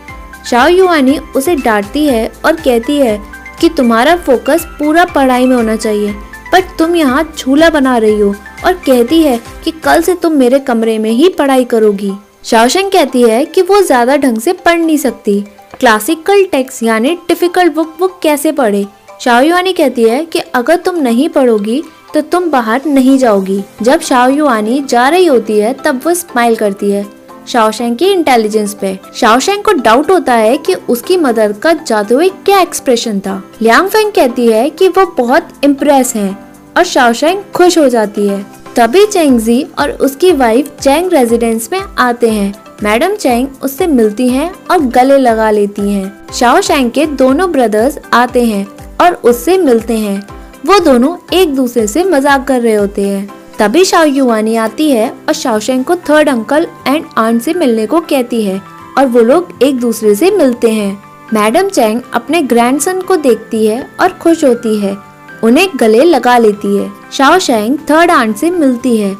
शाओ 0.46 0.68
युवानी 0.68 1.18
उसे 1.37 1.55
डांटती 1.57 2.07
है 2.07 2.31
और 2.44 2.57
कहती 2.57 2.98
है 2.98 3.18
कि 3.61 3.68
तुम्हारा 3.68 4.16
फोकस 4.16 4.66
पूरा 4.79 5.05
पढ़ाई 5.05 5.46
में 5.46 5.57
होना 5.57 5.77
चाहिए। 5.77 6.14
पर 6.52 6.60
तुम 6.78 6.96
यहाँ 6.96 7.22
झूला 7.38 7.70
बना 7.70 7.96
रही 7.98 8.18
हो 8.20 8.34
और 8.64 8.72
कहती 8.86 9.22
है 9.22 9.38
कि 9.64 9.70
कल 9.84 10.02
से 10.02 10.14
तुम 10.14 10.32
मेरे 10.32 10.58
कमरे 10.60 10.98
में 10.98 11.10
ही 11.10 11.28
पढ़ाई 11.38 11.64
करोगी। 11.64 12.12
शाओशेंग 12.44 12.90
कहती 12.90 13.22
है 13.22 13.44
कि 13.44 13.62
वो 13.62 13.80
ज़्यादा 13.82 14.16
ढंग 14.16 14.38
से 14.38 14.52
पढ़ 14.54 14.78
नहीं 14.78 14.96
सकती। 14.98 15.40
क्लासिकल 15.80 16.44
टेक्स्ट 16.52 16.82
यानी 16.82 17.14
डिफ़िकल्ट 17.28 17.74
बुक 17.74 17.96
वो 18.00 18.08
कैसे 18.22 18.52
पढ़े? 18.52 18.86
शाओयुआनी 19.20 19.72
कहती 19.72 20.04
है 20.04 20.24
कि 20.24 20.38
अगर 20.54 20.76
तुम 20.76 20.96
नहीं 20.98 21.28
पढ़ोगी 21.28 21.82
तो 22.14 22.20
तुम 22.22 22.50
बाहर 22.50 22.84
नहीं 22.86 23.16
जाओगी। 23.18 23.62
जब 23.82 24.00
शाओयुआनी 24.00 24.80
जा 24.80 25.08
रही 25.08 25.26
होती 25.26 25.58
है, 25.58 25.72
तब 25.74 26.00
वो 26.04 26.14
स्माइल 26.14 26.56
करती 26.56 26.90
है। 26.90 27.06
शाओशेंग 27.48 27.96
की 27.96 28.07
इंटेलिजेंस 28.07 28.74
पे। 28.74 28.98
शाओशेंग 29.14 29.62
को 29.64 29.72
डाउट 29.72 30.11
होता 30.11 30.35
है 30.35 30.57
कि 30.59 30.74
उसकी 30.88 31.16
मदर 31.16 31.52
का 31.52 31.72
जादू 31.72 32.14
हुए 32.14 32.28
क्या 32.44 32.61
एक्सप्रेशन 32.61 33.20
था। 33.20 33.42
लियांग 33.62 33.88
फेंग 33.88 34.12
कहती 34.12 34.46
है 34.46 34.68
कि 34.70 34.88
वो 34.88 35.05
बहुत 35.18 35.48
इम्प्रेस 35.64 36.14
है 36.16 36.31
और 36.76 36.85
शाओशेंग 36.85 37.42
खुश 37.55 37.78
हो 37.78 37.88
जाती 37.88 38.26
है। 38.28 38.44
तभी 38.76 39.05
चेंगजी 39.07 39.62
और 39.78 39.90
उसकी 40.00 40.33
वाइफ 40.33 40.70
चैंग 40.81 41.12
रेजिडेंस 41.12 41.68
में 41.72 41.81
आते 41.98 42.31
हैं। 42.31 42.52
मैडम 42.83 43.14
चैंग 43.14 43.48
उससे 43.62 43.87
मिलती 43.87 44.28
हैं 44.28 44.50
और 44.70 44.78
गले 44.88 45.18
लगा 45.18 45.50
लेती 45.50 45.92
हैं। 45.92 46.33
शाओ 46.33 46.61
के 46.90 47.07
दोनों 47.07 47.50
ब्रदर्स 47.52 47.98
आते 48.12 48.44
हैं 48.44 48.66
और 49.00 49.14
उससे 49.24 49.59
मिलते 49.59 49.98
हैं। 49.98 50.20
वो 50.66 50.78
दोनों 50.78 51.16
एक 51.33 51.55
दूसरे 51.55 51.87
से 51.87 52.05
मज़ाक 52.05 52.46
कर 52.48 52.61
रहे 52.61 52.74
होते 52.74 53.02
हैं। 53.02 53.28
तभी 53.58 53.84
शाओ 53.84 54.04
युवानी 54.04 54.56
आती 54.56 54.90
है 54.90 55.08
और 55.10 55.32
शाओशेंग 55.34 55.84
को 55.84 55.96
थर्ड 55.96 56.28
अंकल 56.28 56.66
एंड 56.86 57.04
आंट 57.18 57.42
से 57.42 57.54
मिलने 57.54 57.86
को 57.86 58.00
कहती 58.00 58.42
है 58.44 58.60
और 58.98 59.06
वो 59.06 59.20
लोग 59.20 59.58
एक 59.62 59.80
दूसरे 59.80 60.14
से 60.14 60.30
मिलते 60.30 60.70
हैं। 60.70 61.02
मैडम 61.34 61.68
चैंग 61.68 62.00
अपने 62.14 62.40
ग्रैंडसन 62.42 63.00
को 63.00 63.16
देखती 63.16 63.66
है 63.66 63.82
और 64.00 64.12
खुश 64.12 64.44
होती 64.44 64.78
है। 64.80 64.96
उन्हें 65.44 65.68
गले 65.76 66.04
लगा 66.04 66.36
लेती 66.38 66.76
है। 66.76 66.90
शाओ 67.12 67.38
शेंग 67.38 67.78
थर्ड 67.90 68.10
आंट 68.10 68.36
से 68.36 68.50
मिलती 68.50 68.96
है। 68.96 69.14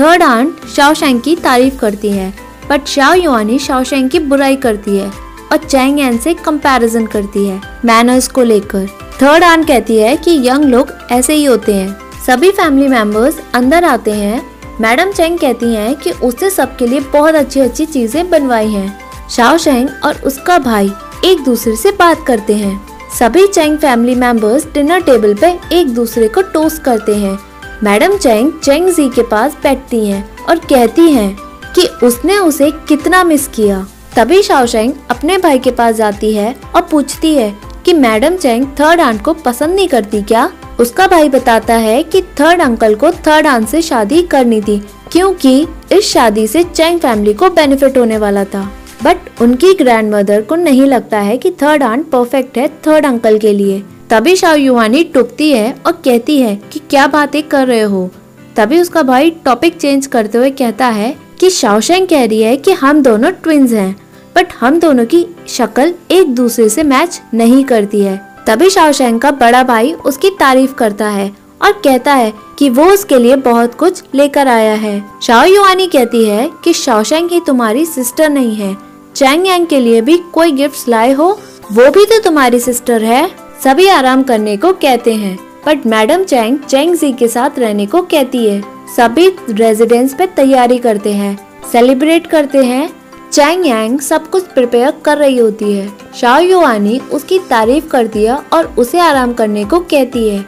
थर्ड 0.00 0.22
आंट 0.22 0.66
शाओ 0.76 0.94
शेंग 0.94 1.20
की 1.20 1.36
तारीफ़ 1.36 1.78
करती 1.78 2.10
है 2.10 2.32
बट 2.70 2.86
शाओ 2.86 3.14
युवानी 3.14 3.58
शाओ 3.58 3.82
शेंग 3.82 4.10
की 4.10 4.18
बुराई 4.18 4.56
करती 4.56 4.96
है 4.96 5.10
और 5.52 5.56
चैंग 5.56 6.00
एन 6.00 6.18
से 6.18 6.34
कंपैरिजन 6.34 7.06
करती 7.06 7.46
है। 7.46 7.60
मैनर्स 7.84 8.28
को 8.28 8.42
लेकर 8.42 8.88
थर्ड 9.22 9.44
आंट 9.44 9.66
कहती 9.66 9.96
है 9.96 10.16
कि 10.16 10.38
यंग 10.48 10.64
लोग 10.64 10.92
ऐसे 11.12 11.34
ही 11.34 11.44
होते 11.44 11.74
हैं। 11.74 12.05
सभी 12.26 12.50
फैमिली 12.50 12.86
मेंबर्स 12.88 13.36
अंदर 13.54 13.84
आते 13.84 14.10
हैं। 14.10 14.40
मैडम 14.80 15.10
चैंग 15.12 15.38
कहती 15.38 15.66
हैं 15.74 15.94
कि 15.96 16.10
उसने 16.10 16.48
सबके 16.50 16.86
लिए 16.86 17.00
बहुत 17.12 17.34
अच्छी 17.34 17.60
अच्छी 17.60 17.84
चीज़ें 17.86 18.30
बनवाई 18.30 18.70
हैं। 18.70 19.28
शाओ 19.30 19.58
शेंग 19.58 19.88
और 20.04 20.16
उसका 20.26 20.58
भाई 20.58 20.90
एक 21.24 21.44
दूसरे 21.44 21.74
से 21.76 21.92
बात 21.92 22.24
करते 22.26 22.54
हैं। 22.54 22.80
सभी 23.18 23.46
Chang 23.46 23.76
family 23.78 24.14
members 24.14 24.66
dinner 24.74 25.02
table 25.02 25.34
पे 25.34 25.52
एक 25.72 25.94
दूसरे 25.94 26.28
को 26.28 26.42
टोस्ट 26.48 26.82
करते 26.82 27.14
हैं। 27.14 27.38
मैडम 27.82 28.16
चैंग 28.16 28.52
चेंग 28.60 28.88
जी 28.88 29.08
के 29.08 29.22
पास 29.22 29.56
बैठती 29.62 30.06
हैं 30.06 30.24
और 30.40 30.58
कहती 30.64 31.10
हैं 31.12 31.30
कि 31.74 31.86
उसने 32.06 32.38
उसे 32.38 32.70
कितना 32.88 33.22
मिस 33.24 33.46
किया। 33.48 33.86
तभी 34.16 34.42
शाओशेंग 34.42 34.92
अपने 35.10 35.38
भाई 35.38 35.58
के 35.58 35.70
पास 35.72 35.94
जाती 35.94 36.34
है 36.34 36.54
और 36.74 36.82
पूछती 36.82 37.34
है 37.34 37.54
कि 37.86 37.92
मैडम 37.92 38.36
चैंग 38.36 38.66
थर्ड 38.80 39.00
आंट 39.00 39.20
को 39.22 39.32
पसंद 39.34 39.74
नहीं 39.74 39.88
करती 39.88 40.22
क्या? 40.22 40.50
उसका 40.80 41.06
भाई 41.06 41.28
बताता 41.28 41.74
है 41.74 42.02
कि 42.02 42.22
थर्ड 42.40 42.60
अंकल 42.60 42.94
को 42.94 43.10
थर्ड 43.26 43.46
आंट 43.46 43.68
से 43.68 43.82
शादी 43.82 44.22
करनी 44.22 44.60
थी, 44.60 44.78
क्योंकि 45.12 45.66
इस 45.92 46.04
शादी 46.04 46.46
से 46.46 46.62
चैंग 46.64 46.98
फैमिली 47.00 47.34
को 47.34 47.50
बेनिफिट 47.50 47.98
होने 47.98 48.18
वाला 48.18 48.44
था। 48.44 48.62
बट 49.04 49.42
उनकी 49.42 49.72
ग्रैंड 49.74 50.14
मदर 50.14 50.40
को 50.40 50.56
नहीं 50.56 50.82
लगता 50.82 51.18
है 51.18 51.36
कि 51.36 51.50
थर्ड 51.62 51.82
आंट 51.82 52.08
परफेक्ट 52.10 52.58
है 52.58 52.68
थर्ड 52.86 53.06
अंकल 53.06 53.38
के 53.38 53.52
लिए। 53.52 53.82
तभी 54.10 54.34
शाह 54.36 54.54
युवानी 54.54 55.02
टुकती 55.04 55.50
है 55.52 55.74
और 55.86 55.92
कहती 56.04 56.40
है 56.40 56.54
कि 56.72 56.80
क्या 56.90 57.06
बातें 57.06 57.42
कर 57.42 57.66
रहे 57.66 57.80
हो? 57.82 58.10
तभी 58.56 58.80
उसका 58.80 59.02
भाई 59.02 59.30
टॉपिक 59.44 59.76
चेंज 59.76 60.06
करते 60.06 60.38
हुए 60.38 60.50
कहता 60.52 60.86
है 60.88 61.14
कि 61.40 61.50
शाओशेंग 61.50 62.06
कह 62.08 62.24
रही 62.24 62.42
है 62.42 62.56
कि 62.56 62.72
हम 62.72 63.02
दोनों 63.02 63.30
ट्विंस 63.32 63.72
हैं। 63.72 63.94
बट 64.36 64.52
हम 64.60 64.78
दोनों 64.80 65.04
की 65.04 65.26
शक्ल 65.48 65.94
एक 66.10 66.34
दूसरे 66.34 66.68
से 66.68 66.82
मैच 66.82 67.20
नहीं 67.34 67.64
करती 67.64 68.00
है। 68.00 68.16
तभी 68.46 68.70
शाओशेंग 68.70 69.20
का 69.20 69.30
बड़ा 69.30 69.62
भाई 69.62 69.92
उसकी 70.06 70.30
तारीफ़ 70.30 70.74
करता 70.74 71.08
है 71.08 71.30
और 71.62 71.72
कहता 71.84 72.14
है 72.14 72.32
कि 72.58 72.68
वो 72.70 72.84
उसके 72.84 73.18
लिए 73.18 73.36
बहुत 73.36 73.74
कुछ 73.74 74.02
लेकर 74.14 74.48
आया 74.48 74.74
है। 74.74 75.02
शाओ 75.22 75.44
युआनी 75.44 75.86
कहती 75.86 76.24
है 76.24 76.50
कि 76.64 76.72
शाओशेंग 76.72 77.30
ही 77.30 77.40
तुम्हारी 77.40 77.84
सिस्टर 77.86 78.28
नहीं 78.28 78.54
है। 78.56 78.76
चैंग 79.14 79.46
यांग 79.46 79.66
के 79.66 79.80
लिए 79.80 80.00
भी 80.00 80.16
कोई 80.32 80.52
गिफ्ट 80.52 80.88
लाए 80.88 81.12
हो, 81.12 81.28
वो 81.72 81.90
भी 81.90 82.04
तो 82.04 82.20
तुम्हारी 82.20 82.60
सिस्टर 82.60 83.02
है, 83.02 83.28
सभी 83.64 83.88
आराम 83.88 84.22
करने 84.22 84.56
को 84.56 84.72
कहते 84.72 85.14
हैं। 85.14 85.38
But 85.66 85.86
madam 85.86 86.24
Chang 86.24 86.58
Chang 86.58 86.94
ji 86.94 87.12
के 87.12 87.28
साथ 87.28 87.58
रहने 87.58 87.86
को 87.86 88.02
कहती 88.02 88.46
है। 88.46 88.60
सभी 88.96 89.28
रेजिडेंस 89.50 90.14
पे 90.14 90.26
तैयारी 90.26 90.78
करते 90.78 91.12
हैं 91.12 91.36
सेलिब्रेट 91.72 92.26
करते 92.26 92.64
हैं 92.64 92.88
चैंग 93.36 93.66
यांग 93.66 93.98
सब 94.00 94.28
कुछ 94.30 94.44
प्रिपेयर 94.44 94.92
कर 95.04 95.18
रही 95.18 95.38
होती 95.38 95.72
है। 95.72 95.88
शाओ 96.20 96.40
युवानी 96.40 96.98
उसकी 97.12 97.38
तारीफ़ 97.38 97.88
करती 97.88 98.22
है 98.24 98.36
और 98.52 98.66
उसे 98.78 99.00
आराम 99.00 99.32
करने 99.32 99.64
को 99.64 99.80
कहती 99.80 100.28
है। 100.28 100.40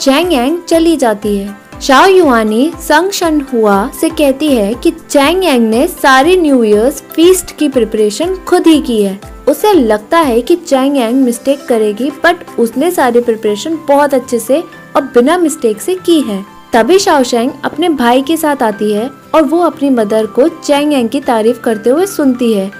चैंग 0.00 0.32
यांग 0.32 0.58
चली 0.62 0.96
जाती 0.96 1.36
है। 1.36 1.56
शाओ 1.82 2.06
युवानी 2.06 2.72
संग 2.80 3.10
शन 3.10 3.40
हुआ 3.52 3.90
से 4.00 4.10
कहती 4.10 4.54
है 4.56 4.74
कि 4.74 4.90
चैंग 4.90 5.44
यांग 5.44 5.68
ने 5.68 5.86
सारी 5.88 6.36
न्यू 6.36 6.62
ईयर्स 6.64 7.02
फीस्ट 7.12 7.56
की 7.56 7.68
प्रिपरेशन 7.68 8.36
खुद 8.36 8.66
ही 8.66 8.80
की 8.82 9.02
है। 9.02 9.20
उसे 9.48 9.72
लगता 9.72 10.18
है 10.18 10.40
कि 10.40 10.56
चैंग 10.56 10.96
यांग 10.96 11.14
मिस्टेक 11.14 11.66
करेगी 11.66 12.10
बट 12.24 12.36
उसने 12.58 12.90
सारी 12.90 13.20
प्रिपरेशन 13.20 13.78
बहुत 13.88 14.14
अच्छे 14.14 14.38
से 14.38 14.64
और 14.96 15.02
बिना 15.02 15.38
मिस्टेक 15.38 15.80
से 15.80 15.94
की 15.94 16.20
है। 16.20 16.44
तभी 16.72 16.98
शाओशेंग 16.98 17.50
अपने 17.64 17.88
भाई 17.88 18.22
के 18.22 18.36
साथ 18.36 18.62
आती 18.62 18.92
है 18.92 19.10
और 19.34 19.42
वो 19.42 19.58
अपनी 19.58 19.90
मदर 19.90 20.26
को 20.26 20.48
चैंग 20.48 20.92
यांग 20.92 21.08
की 21.08 21.20
तारीफ़ 21.20 21.60
करते 21.60 21.90
हुए 21.90 22.06
सुनती 22.06 22.52
है। 22.52 22.70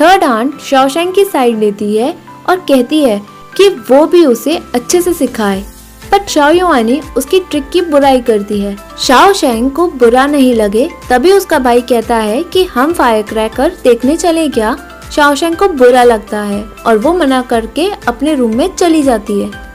थर्ड 0.00 0.24
आंट 0.24 0.60
शाओशेंग 0.60 1.14
की 1.14 1.24
साइड 1.24 1.58
लेती 1.58 1.96
है 1.96 2.16
और 2.48 2.56
कहती 2.56 3.02
है 3.04 3.22
कि 3.56 3.68
वो 3.68 4.06
भी 4.06 4.24
उसे 4.26 4.56
अच्छे 4.74 5.02
से 5.02 5.12
सिखाए। 5.12 5.64
पर 6.12 6.26
शाओ 6.26 6.52
युआनी 6.52 7.00
उसकी 7.16 7.40
ट्रिक 7.40 7.70
की 7.70 7.80
बुराई 7.80 8.20
करती 8.20 8.60
है। 8.60 8.76
शाओ 8.98 9.32
शेंग 9.32 9.70
को 9.70 9.86
बुरा 9.86 10.26
नहीं 10.26 10.54
लगे, 10.54 10.90
तभी 11.10 11.32
उसका 11.32 11.58
भाई 11.58 11.80
कहता 11.80 12.16
है 12.16 12.42
कि 12.42 12.64
हम 12.64 12.92
फायर 12.92 13.22
क्रैकर 13.22 13.72
देखने 13.84 14.16
चले 14.16 14.48
क्या? 14.48 14.76
शाओ 15.12 15.34
शेंग 15.34 15.56
को 15.56 15.68
बुरा 15.68 16.04
लगता 16.04 16.40
है 16.40 16.64
और 16.86 16.98
वो 16.98 17.12
मना 17.12 17.42
करके 17.42 17.90
अपने 18.08 18.34
रूम 18.34 18.54
में 18.54 18.74
चली 18.74 19.02
जाती 19.02 19.40
है। 19.40 19.65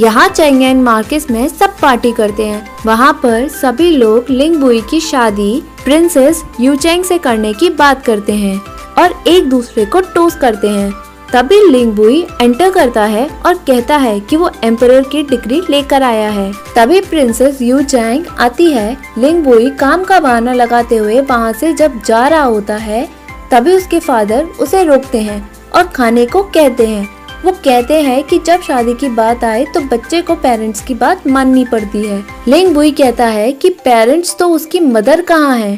यहाँ 0.00 0.28
चैंगेन 0.28 0.82
मार्केट 0.82 1.30
में 1.30 1.48
सब 1.48 1.76
पार्टी 1.78 2.12
करते 2.12 2.46
हैं। 2.46 2.66
वहाँ 2.86 3.12
पर 3.12 3.48
सभी 3.48 3.90
लोग 3.90 4.30
लिंग 4.30 4.56
बुई 4.56 4.80
की 4.80 5.00
शादी 5.00 5.62
प्रिंसेस 5.84 6.42
यूचेंग 6.60 7.04
से 7.04 7.18
करने 7.18 7.52
की 7.52 7.70
बात 7.70 8.04
करते 8.04 8.32
हैं 8.32 8.56
और 8.98 9.14
एक 9.26 9.48
दूसरे 9.48 9.84
को 9.84 10.00
टोस 10.14 10.36
करते 10.36 10.68
हैं। 10.68 10.90
तभी 11.32 11.60
लिंग 11.68 11.92
बुई 11.92 12.20
एंटर 12.42 12.70
करता 12.70 13.04
है 13.04 13.28
और 13.46 13.54
कहता 13.66 13.96
है 13.96 14.18
कि 14.20 14.36
वो 14.36 14.50
एम्पर 14.64 15.00
की 15.02 15.22
डिग्री 15.22 15.62
लेकर 15.70 16.02
आया 16.02 16.30
है। 16.30 16.52
तभी 16.76 17.00
प्रिंसेस 17.00 17.62
यू 17.62 17.82
चैंग 17.82 18.26
आती 18.40 18.70
है। 18.72 18.96
लिंग 19.18 19.42
बुई 19.44 19.70
काम 19.70 20.04
का 20.04 20.20
बहाना 20.20 20.52
लगाते 20.52 20.96
हुए 20.96 21.20
वहाँ 21.20 21.52
से 21.52 21.72
जब 21.72 22.02
जा 22.02 22.26
रहा 22.28 22.42
होता 22.42 22.74
है, 22.74 23.08
तभी 23.50 23.76
उसके 23.76 24.00
फादर 24.00 24.44
उसे 24.60 24.84
रोकते 24.84 25.20
हैं 25.20 25.50
और 25.74 25.82
खाने 25.86 26.26
को 26.26 26.42
कहते 26.44 26.86
हैं। 26.86 27.08
वो 27.44 27.52
कहते 27.54 28.00
हैं 28.02 28.22
कि 28.24 28.38
जब 28.38 28.60
शादी 28.62 28.92
की 28.94 29.08
बात 29.10 29.44
आए 29.44 29.64
तो 29.64 29.80
बच्चे 29.88 30.20
को 30.22 30.34
पेरेंट्स 30.34 30.80
की 30.80 30.94
बात 30.94 31.26
माननी 31.26 31.64
पड़ती 31.64 32.04
है। 32.06 32.22
लेंग 32.48 32.74
बुई 32.74 32.92
कहता 32.92 33.26
है 33.26 33.50
कि 33.52 33.70
पेरेंट्स 33.84 34.36
तो 34.38 34.48
उसकी 34.48 34.80
मदर 34.80 35.22
कहाँ 35.22 35.56
है? 35.58 35.76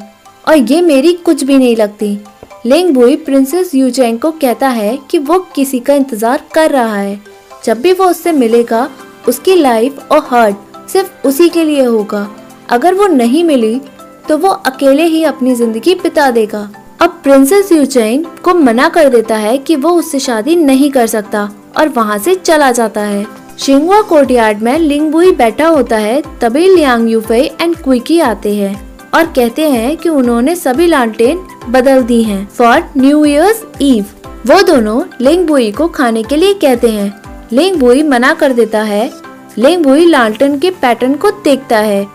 और 0.48 0.56
ये 0.56 0.80
मेरी 0.82 1.12
कुछ 1.24 1.44
भी 1.44 1.56
नहीं 1.58 1.76
लगती। 1.76 2.18
लेंग 2.66 2.92
बुई 2.94 3.16
प्रिंसेस 3.16 3.74
यूचेंग 3.74 4.18
को 4.18 4.30
कहता 4.32 4.68
है 4.70 4.96
कि 5.10 5.18
वो 5.20 5.38
किसी 5.54 5.80
का 5.80 5.94
इंतज़ार 5.94 6.44
कर 6.54 6.70
रहा 6.70 6.96
है। 6.96 7.18
जब 7.64 7.80
भी 7.80 7.92
वो 7.92 8.06
उससे 8.06 8.32
मिलेगा, 8.32 8.88
उसकी 9.28 9.54
लाइफ 9.54 10.12
और 10.12 10.26
हार्ट 10.26 10.88
सिर्फ़ 10.90 11.26
उसी 11.28 11.48
के 11.48 11.64
लिए 11.64 11.84
होगा। 11.84 12.28
अगर 12.70 12.94
वो 12.94 13.06
नहीं 13.06 13.44
मिली 13.44 13.80
तो 14.28 14.38
वो 14.38 14.48
अकेले 14.48 15.04
ही 15.04 15.24
अपनी 15.24 15.54
ज़िंदगी 15.54 15.94
बिता 15.94 16.30
देगा। 16.30 16.68
अब 17.04 17.18
प्रिंसेस 17.22 17.72
यूचेंग 17.72 18.24
को 18.44 18.52
मना 18.54 18.88
कर 18.88 19.08
देता 19.08 19.36
है 19.36 19.58
कि 19.58 19.74
वो 19.76 19.90
उससे 19.90 20.18
शादी 20.18 20.54
नहीं 20.56 20.90
कर 20.90 21.06
सकता 21.06 21.42
और 21.76 21.88
वहाँ 21.88 22.18
से 22.18 22.34
चला 22.34 22.72
जाता 22.72 23.00
है। 23.00 23.26
शिंगवा 23.58 24.00
कोर्टयार्ड 24.02 24.62
में 24.62 24.78
लिंगबुई 24.78 25.32
बैठा 25.32 25.66
होता 25.66 25.96
है, 25.96 26.22
तभी 26.40 26.66
लियांग 26.74 27.10
यूफे 27.10 27.40
एंड 27.60 27.76
क्विकी 27.76 28.20
आते 28.20 28.54
हैं 28.54 29.00
और 29.14 29.26
कहते 29.26 29.70
हैं 29.70 29.96
कि 29.96 30.08
उन्होंने 30.08 30.56
सभी 30.56 30.86
लालटेन 30.86 31.46
बदल 31.68 32.02
दी 32.02 32.22
हैं। 32.22 32.48
फॉर 32.48 32.90
न्यू 32.96 33.24
ईयर्स 33.24 33.64
ईव 33.82 34.04
वो 34.46 34.62
दोनों 34.62 35.02
लिंग 35.20 35.46
बुई 35.46 35.70
को 35.72 35.88
खाने 35.88 36.22
के 36.22 36.36
लिए 36.36 36.54
कहते 36.54 36.90
हैं। 36.90 37.14
लिंग 37.52 37.80
बुई 37.80 38.02
मना 38.02 38.34
कर 38.34 38.52
देता 38.52 38.82
है। 38.82 39.10
लिंग 39.58 39.82
बुई 39.82 40.06
लालटेन 40.06 40.58
के 40.58 40.70
पैटर्न 40.70 41.14
को 41.14 41.30
देखता 41.30 41.78
है। 41.78 42.06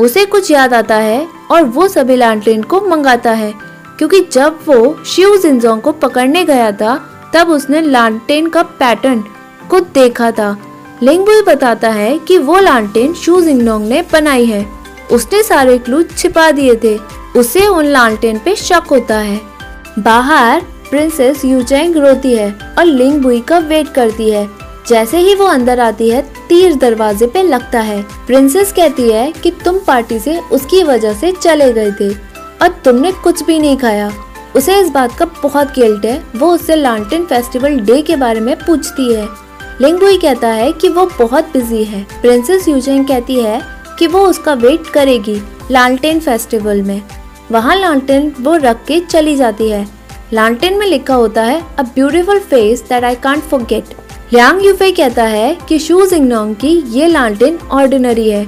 उसे 0.00 0.24
कुछ 0.24 0.50
याद 0.50 0.74
आता 0.74 0.96
है 0.96 1.26
और 1.50 1.62
वो 1.64 1.88
सभी 1.88 2.16
लालटेन 2.16 2.62
को 2.62 2.80
मंगाता 2.80 3.30
है। 3.30 3.69
क्योंकि 4.00 4.20
जब 4.20 4.58
वो 4.66 5.04
शिव 5.06 5.36
जिनजोंग 5.36 5.80
को 5.80 5.92
पकड़ने 5.92 6.44
गया 6.44 6.72
था, 6.72 7.10
तब 7.34 7.48
उसने 7.48 7.80
लालटेन 7.80 8.46
का 8.46 8.62
पैटर्न 8.62 9.24
को 9.70 9.80
देखा 9.80 10.30
था। 10.30 10.56
लिंगबुई 11.02 11.42
बताता 11.42 11.88
है 11.88 12.18
कि 12.18 12.38
वो 12.38 12.58
लालटेन 12.58 13.14
शू 13.14 13.40
जिंगनोंग 13.40 13.88
ने 13.88 14.04
बनाई 14.12 14.46
है। 14.46 14.66
उसने 15.12 15.42
सारे 15.42 15.78
क्लू 15.78 16.02
छिपा 16.02 16.50
दिए 16.50 16.76
थे। 16.76 16.98
उसे 17.36 17.66
उन 17.66 17.84
लालटेन 17.84 18.38
पे 18.38 18.56
शक 18.56 18.82
होता 18.90 19.18
है। 19.18 19.40
बाहर 19.98 20.60
प्रिंसेस 20.90 21.44
यूचैंग 21.44 21.96
रोती 21.96 22.32
है 22.32 22.74
और 22.78 22.84
लिंग 22.84 23.20
बुई 23.20 23.40
का 23.40 23.58
वेट 23.58 23.88
करती 23.88 24.30
है। 24.30 24.48
जैसे 24.88 25.18
ही 25.18 25.34
वो 25.34 25.44
अंदर 25.44 25.80
आती 25.80 26.10
है, 26.10 26.22
तीर 26.48 26.74
दरवाजे 26.74 27.26
पे 27.26 27.42
लगता 27.42 27.80
है। 27.80 28.02
प्रिंसेस 28.02 28.72
कहती 28.72 29.10
है 29.10 29.32
कि 29.32 29.50
तुम 29.50 29.78
पार्टी 29.78 30.18
से 30.18 30.38
उसकी 30.38 30.82
वजह 30.82 31.12
से 31.12 31.32
चले 31.32 31.72
गए 31.72 31.92
थे। 31.92 32.29
और 32.62 32.68
तुमने 32.84 33.12
कुछ 33.12 33.42
भी 33.42 33.58
नहीं 33.58 33.76
खाया। 33.76 34.10
उसे 34.56 34.78
इस 34.80 34.88
बात 34.90 35.16
का 35.18 35.24
बहुत 35.42 35.74
गिल्ट 35.74 36.04
है, 36.04 36.22
वो 36.36 36.52
उससे 36.52 36.76
लालटेन 36.76 37.24
फेस्टिवल 37.24 37.78
डे 37.80 38.00
के 38.02 38.16
बारे 38.16 38.40
में 38.40 38.56
पूछती 38.56 39.12
है। 39.14 39.28
लिंगबुई 39.80 40.18
कहता 40.18 40.48
है 40.48 40.72
कि 40.72 40.88
वो 40.88 41.04
बहुत 41.18 41.52
बिज़ी 41.52 41.84
है। 41.84 42.02
प्रिंसेस 42.22 42.68
यूचेंग 42.68 43.06
कहती 43.06 43.40
है 43.40 43.60
कि 43.98 44.06
वो 44.06 44.26
उसका 44.26 44.52
वेट 44.54 44.86
करेगी 44.86 45.40
लालटेन 45.70 46.20
फेस्टिवल 46.20 46.82
में। 46.82 47.00
वहाँ 47.50 47.76
लालटेन 47.76 48.32
वो 48.40 48.56
रख 48.56 48.84
के 48.86 49.00
चली 49.00 49.36
जाती 49.36 49.68
है। 49.70 49.86
लालटेन 50.32 50.78
में 50.78 50.86
लिखा 50.86 51.14
होता 51.14 51.42
है 51.42 51.62
a 51.78 51.82
beautiful 51.84 52.38
face 52.40 52.82
that 52.82 53.04
I 53.04 53.14
can't 53.14 53.42
forget 53.42 53.94
Yang 54.34 54.64
Yufei 54.64 54.90
कहता 54.92 55.24
है 55.24 55.54
कि 55.68 55.78
शू 55.78 56.04
जिंगनोंग 56.06 56.54
की 56.56 56.76
ये 56.88 57.06
लालटेन 57.06 57.58
ऑर्डिनरी 57.70 58.28
है। 58.30 58.44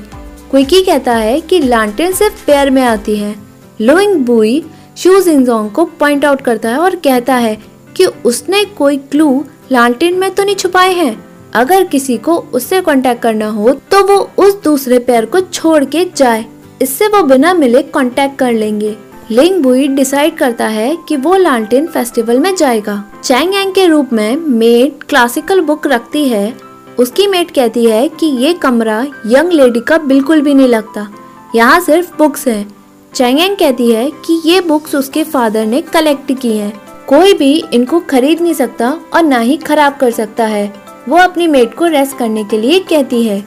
क्विकी 0.50 0.82
कहता 0.82 1.12
है 1.12 1.40
कि 1.40 1.58
लालटेन 1.58 2.12
सिर्फ़ 2.12 2.44
पैर 2.46 2.70
में 2.70 2.82
आती 2.82 3.16
है। 3.16 3.34
लोइंग 3.82 4.14
बुई 4.16 4.62
शू 4.96 5.20
जिंगजोंग 5.20 5.70
को 5.70 5.84
पॉइंट 6.00 6.24
आउट 6.24 6.40
करता 6.40 6.68
है 6.68 6.78
और 6.78 6.94
कहता 6.96 7.34
है 7.34 7.56
कि 7.96 8.04
उसने 8.24 8.64
कोई 8.78 8.96
क्लू 8.96 9.44
लालटेन 9.72 10.18
में 10.18 10.30
तो 10.30 10.44
नहीं 10.44 10.54
छुपाए 10.54 10.92
हैं। 10.92 11.24
अगर 11.54 11.84
किसी 11.84 12.16
को 12.16 12.36
उससे 12.52 12.80
कांटेक्ट 12.80 13.22
करना 13.22 13.48
हो 13.48 13.72
तो 13.90 14.02
वो 14.06 14.18
उस 14.38 14.62
दूसरे 14.64 14.98
पैर 14.98 15.24
को 15.26 15.40
छोड़ 15.40 15.84
के 15.84 16.04
जाए। 16.16 16.44
इससे 16.82 17.06
वो 17.06 17.22
बिना 17.22 17.54
मिले 17.54 17.82
कांटेक्ट 17.84 18.38
कर 18.38 18.52
लेंगे। 18.52 18.94
लिंग 19.30 19.62
बुई 19.62 19.86
डिसाइड 19.88 20.36
करता 20.36 20.66
है 20.66 20.96
कि 21.08 21.16
वो 21.16 21.36
लालटेन 21.36 21.86
फेस्टिवल 21.86 22.38
में 22.38 22.54
जाएगा। 22.56 23.02
चैंग 23.24 23.54
यांग 23.54 23.72
के 23.74 23.86
रूप 23.86 24.12
में 24.12 24.36
मेड 24.36 25.02
क्लासिकल 25.02 25.60
बुक 25.60 25.86
रखती 25.86 26.26
है। 26.28 26.52
उसकी 26.98 27.26
मेट 27.26 27.50
कहती 27.50 27.84
है 27.84 28.06
कि 28.10 28.26
ये 28.44 28.52
कमरा 28.54 29.00
यंग 29.26 29.52
लेडी 29.52 29.80
का 29.80 29.98
बिल्कुल 29.98 30.40
भी 30.40 30.54
नहीं 30.54 30.68
लगता। 30.68 31.08
यहाँ 31.54 31.80
सिर्फ़ 31.80 32.16
बुक्स 32.18 32.46
हैं। 32.48 32.81
चैंग 33.14 33.56
कहती 33.56 33.90
है 33.90 34.10
कि 34.10 34.42
ये 34.44 34.60
बुक्स 34.60 34.94
उसके 34.94 35.24
फादर 35.24 35.66
ने 35.66 35.80
कलेक्ट 35.82 36.32
की 36.40 36.56
हैं। 36.56 36.72
कोई 37.08 37.32
भी 37.32 37.64
इनको 37.72 38.00
खरीद 38.00 38.40
नहीं 38.40 38.54
सकता 38.54 38.90
और 39.14 39.22
ना 39.22 39.38
ही 39.38 39.56
खराब 39.56 39.96
कर 39.96 40.10
सकता 40.10 40.46
है। 40.46 40.74
वो 41.08 41.16
अपनी 41.16 41.46
मेट 41.46 41.74
को 41.74 41.86
रेस्ट 41.86 42.18
करने 42.18 42.44
के 42.44 42.58
लिए 42.58 42.78
कहती 42.80 43.22
है। 43.26 43.44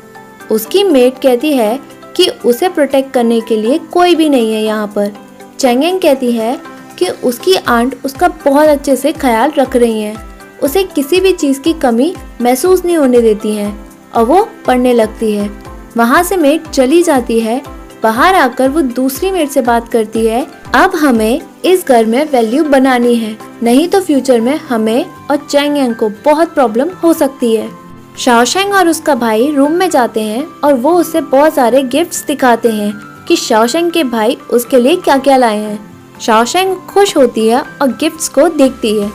उसकी 0.51 0.83
मेट 0.83 1.17
कहती 1.17 1.53
है 1.53 1.79
कि 2.15 2.29
उसे 2.45 2.69
प्रोटेक्ट 2.69 3.13
करने 3.13 3.41
के 3.41 3.57
लिए 3.57 3.77
कोई 3.77 4.15
भी 4.15 4.29
नहीं 4.29 4.53
है 4.53 4.63
यहाँ 4.63 4.87
पर। 4.87 5.11
चैंगेंग 5.59 5.99
कहती 5.99 6.31
है 6.31 6.61
कि 6.99 7.07
उसकी 7.07 7.55
आंट 7.55 7.95
उसका 8.05 8.27
बहुत 8.27 8.67
अच्छे 8.67 8.95
से 8.95 9.11
ख्याल 9.11 9.51
रख 9.57 9.75
रही 9.75 10.01
हैं। 10.01 10.17
उसे 10.63 10.83
किसी 10.83 11.19
भी 11.19 11.33
चीज़ 11.33 11.61
की 11.61 11.73
कमी 11.73 12.15
महसूस 12.41 12.85
नहीं 12.85 12.97
होने 12.97 13.21
देती 13.21 13.55
हैं 13.55 13.89
और 14.15 14.23
वो 14.23 14.49
पढ़ने 14.67 14.93
लगती 14.93 15.31
है। 15.31 15.49
वहाँ 15.97 16.23
से 16.23 16.37
मेट 16.37 16.67
चली 16.67 17.03
जाती 17.03 17.39
है 17.39 17.61
बाहर 18.05 18.35
आकर 18.35 18.69
वो 18.69 18.81
दूसरी 18.81 19.31
मेट 19.31 19.49
से 19.49 19.61
बात 19.63 19.87
करती 19.89 20.25
है, 20.25 20.45
अब 20.75 20.95
हमें 20.95 21.41
इस 21.65 21.87
घर 21.87 22.05
में 22.05 22.23
वैल्यू 22.31 22.63
बनानी 22.65 23.15
है। 23.15 23.37
नहीं 23.63 23.87
तो 23.87 24.01
फ्यूचर 24.01 24.41
में 24.41 24.55
हमें 24.59 25.05
और 25.05 25.37
चैंग 25.49 25.95
को 25.95 26.09
बहुत 26.25 26.53
प्रॉब्लम 26.53 26.89
हो 27.03 27.13
सकती 27.13 27.55
है। 27.55 27.69
शाओशेंग 28.17 28.73
और 28.73 28.87
उसका 28.87 29.15
भाई 29.15 29.49
रूम 29.51 29.71
में 29.71 29.89
जाते 29.89 30.21
हैं 30.21 30.45
और 30.63 30.73
वो 30.75 30.91
उसे 30.93 31.21
बहुत 31.23 31.53
सारे 31.53 31.81
गिफ्ट्स 31.85 32.23
दिखाते 32.25 32.71
हैं 32.71 32.91
कि 33.27 33.35
शाओशेंग 33.35 33.91
के 33.91 34.03
भाई 34.05 34.37
उसके 34.53 34.79
लिए 34.79 34.95
क्या 34.97 35.17
क्या 35.17 35.37
लाए 35.37 35.57
हैं। 35.57 36.19
शाओशेंग 36.21 36.75
खुश 36.87 37.15
होती 37.17 37.47
है 37.47 37.61
और 37.81 37.87
गिफ्ट्स 37.99 38.29
को 38.29 38.47
देखती 38.49 38.95
है। 38.99 39.09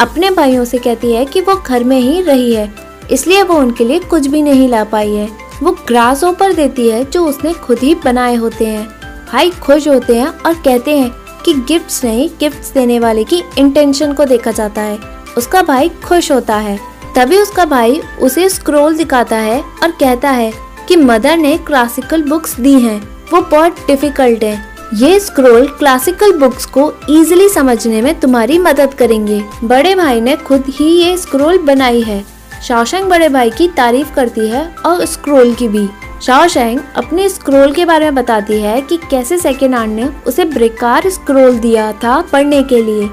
अपने 0.00 0.30
भाइयों 0.30 0.64
से 0.64 0.78
कहती 0.78 1.12
है 1.12 1.24
कि 1.24 1.40
वो 1.40 1.54
घर 1.56 1.84
में 1.84 1.98
ही 1.98 2.20
रही 2.22 2.52
है, 2.54 2.72
इसलिए 3.10 3.42
वो 3.42 3.54
उनके 3.54 3.84
लिए 3.84 3.98
कुछ 4.00 4.26
भी 4.26 4.42
नहीं 4.42 4.68
ला 4.68 4.84
पाई 4.86 5.10
है। 5.10 5.28
वो 5.62 5.70
ग्रास 5.88 6.24
ऊपर 6.24 6.52
देती 6.52 6.88
है 6.88 7.04
जो 7.04 7.24
उसने 7.26 7.52
खुद 7.52 7.78
ही 7.78 7.94
बनाए 7.94 8.34
होते 8.34 8.66
हैं। 8.66 8.86
भाई 9.32 9.50
खुश 9.50 9.88
होते 9.88 10.16
हैं 10.16 10.28
और 10.28 10.54
कहते 10.54 10.98
हैं 10.98 11.10
कि 11.44 11.54
गिफ्ट्स 11.54 12.04
नहीं 12.04 12.28
गिफ्ट्स 12.40 12.72
देने 12.72 12.98
वाले 12.98 13.24
की 13.24 13.42
इंटेंशन 13.58 14.12
को 14.12 14.24
देखा 14.24 14.50
जाता 14.50 14.82
है। 14.82 14.98
उसका 15.38 15.62
भाई 15.62 15.88
खुश 15.88 16.32
होता 16.32 16.56
है। 16.56 16.78
तभी 17.16 17.38
उसका 17.38 17.64
भाई 17.64 18.00
उसे 18.22 18.48
स्क्रोल 18.48 18.96
दिखाता 18.96 19.36
है 19.36 19.60
और 19.82 19.90
कहता 19.90 20.30
है 20.30 20.52
कि 20.88 20.96
मदर 20.96 21.36
ने 21.36 21.56
क्लासिकल 21.58 22.22
बुक्स 22.22 22.60
दी 22.60 22.72
हैं। 22.72 23.00
वो 23.32 23.40
बहुत 23.40 23.86
डिफ़िकल्ट 23.86 24.44
है। 24.44 24.72
ये 24.94 25.20
स्क्रोल 25.20 25.66
क्लासिकल 25.68 26.32
बुक्स 26.32 26.66
को 26.66 26.92
इजीली 27.10 27.48
समझने 27.48 28.02
में 28.02 28.20
तुम्हारी 28.20 28.58
मदद 28.58 28.94
करेंगे। 28.94 29.42
बड़े 29.64 29.94
भाई 29.94 30.20
ने 30.20 30.36
खुद 30.36 30.64
ही 30.68 30.86
ये 30.86 31.16
स्क्रोल 31.16 31.58
बनाई 31.58 32.02
है। 32.02 32.31
शाओशेंग 32.62 33.08
बड़े 33.08 33.28
भाई 33.28 33.50
की 33.50 33.68
तारीफ़ 33.68 34.14
करती 34.14 34.48
है 34.48 34.66
और 34.86 35.04
स्क्रोल 35.06 35.54
की 35.54 35.68
भी। 35.68 35.88
शाओशेंग 36.22 36.80
अपने 36.96 37.28
स्क्रोल 37.28 37.72
के 37.72 37.84
बारे 37.84 38.04
में 38.04 38.14
बताती 38.14 38.60
है 38.60 38.80
कि 38.80 38.96
कैसे 39.10 39.38
सेकेंड 39.38 39.74
आर्ट 39.74 39.90
ने 39.90 40.04
उसे 40.26 40.44
ब्रेकार 40.44 41.08
स्क्रोल 41.10 41.58
दिया 41.58 41.92
था 41.92 42.20
पढ़ने 42.22 42.62
के 42.62 42.82
लिए। 42.82 43.08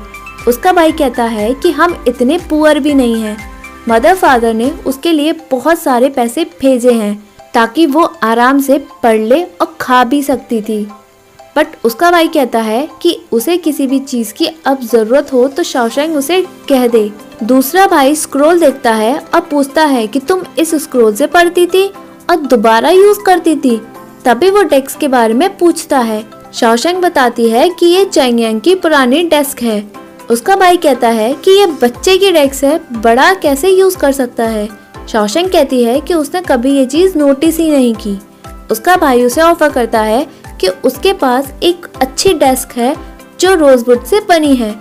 उसका 0.48 0.74
भाई 0.74 0.92
कहता 0.92 1.24
है 1.24 1.54
कि 1.54 1.72
हम 1.72 2.04
इतने 2.08 2.38
पुअर 2.50 2.80
भी 2.80 2.94
नहीं 2.94 3.22
हैं। 3.22 3.38
मदर 3.90 4.16
फादर 4.16 4.54
ने 4.54 4.70
उसके 4.86 5.12
लिए 5.12 5.34
बहुत 5.52 5.80
सारे 5.80 6.10
पैसे 6.10 6.44
भेजे 6.62 6.94
हैं 6.94 7.14
ताकि 7.54 7.86
वो 7.86 8.04
आराम 8.24 8.60
से 8.60 8.78
पढ़ 9.04 9.20
ले 9.20 9.44
और 9.44 9.76
खा 9.82 10.04
भी 10.04 10.22
सकती 10.24 10.62
थी। 10.62 10.88
बट 11.60 11.68
उसका 11.84 12.10
भाई 12.12 12.28
कहता 12.28 12.60
है 12.60 12.88
कि 13.02 13.16
उसे 13.32 13.58
किसी 13.58 13.88
भी 13.88 14.00
चीज़ 14.00 14.34
की 14.34 14.46
अब 14.66 14.82
ज़रूरत 14.82 15.32
हो 15.34 15.48
तो 15.48 15.64
शाओशेंग 15.64 16.16
उसे 16.18 16.42
कह 16.70 16.88
दे। 16.88 17.12
दूसरा 17.44 17.88
भाई 17.88 18.16
स्क्रोल 18.16 18.60
देखता 18.60 18.94
है 18.94 19.18
और 19.34 19.42
पूछता 19.42 19.84
है 19.86 20.06
कि 20.08 20.20
तुम 20.20 20.44
इस 20.60 20.74
स्क्रोल 20.76 21.14
से 21.16 21.28
पढ़ती 21.28 21.66
थी 21.66 21.86
और 22.30 22.36
दोबारा 22.36 22.90
यूज़ 22.90 23.20
करती 23.26 23.56
थी? 23.56 23.76
तभी 24.26 24.50
वो 24.50 24.64
डेस्क 24.64 24.98
के 25.00 25.08
बारे 25.08 25.34
में 25.34 25.58
पूछता 25.58 26.00
है। 26.00 26.24
शाओशेंग 26.54 27.02
बताती 27.02 27.50
है 27.50 27.70
कि 27.70 27.86
ये 27.86 28.06
चैंगयांग 28.06 28.62
की 28.62 28.76
पुरानी 28.76 29.24
डेस्क 29.24 29.62
है। 29.62 29.92
उसका 30.32 30.56
भाई 30.56 30.78
कहता 30.78 31.08
है 31.08 31.34
कि 31.34 31.52
ये 31.52 31.66
बच्चे 31.66 32.18
की 32.18 32.32
डेस्क 32.32 32.64
है, 32.64 32.80
बड़ा 32.92 33.34
कैसे 33.34 33.70
यूज़ 33.70 33.98
कर 33.98 34.12
सकता 34.12 34.44
है? 34.44 34.68
शाओशेंग 35.10 35.50
कहती 35.50 35.84
है 35.84 36.00
कि 36.02 36.14
उसने 36.14 36.42
कभी 36.42 36.76
ये 36.78 36.86
चीज़ 36.86 37.18
नोटिस 37.18 37.58
ही 37.58 37.72
नहीं 37.72 37.94
की। 37.96 38.20
उसका 38.72 38.96
भाई 38.96 39.24
उसे 39.24 39.42
ऑफ़र 39.42 39.70
करता 39.70 40.02
है 40.02 40.28
कि 40.62 40.68
उसके 40.68 41.14
पास 41.14 41.54
एक 41.64 41.88
अच्छी 42.02 42.34
डेस्क 42.34 42.78
है 42.78 42.98
जो 43.40 43.56
रोजवुड 43.56 44.06
से 44.06 44.20
बनी 44.30 44.56
है। 44.56 44.76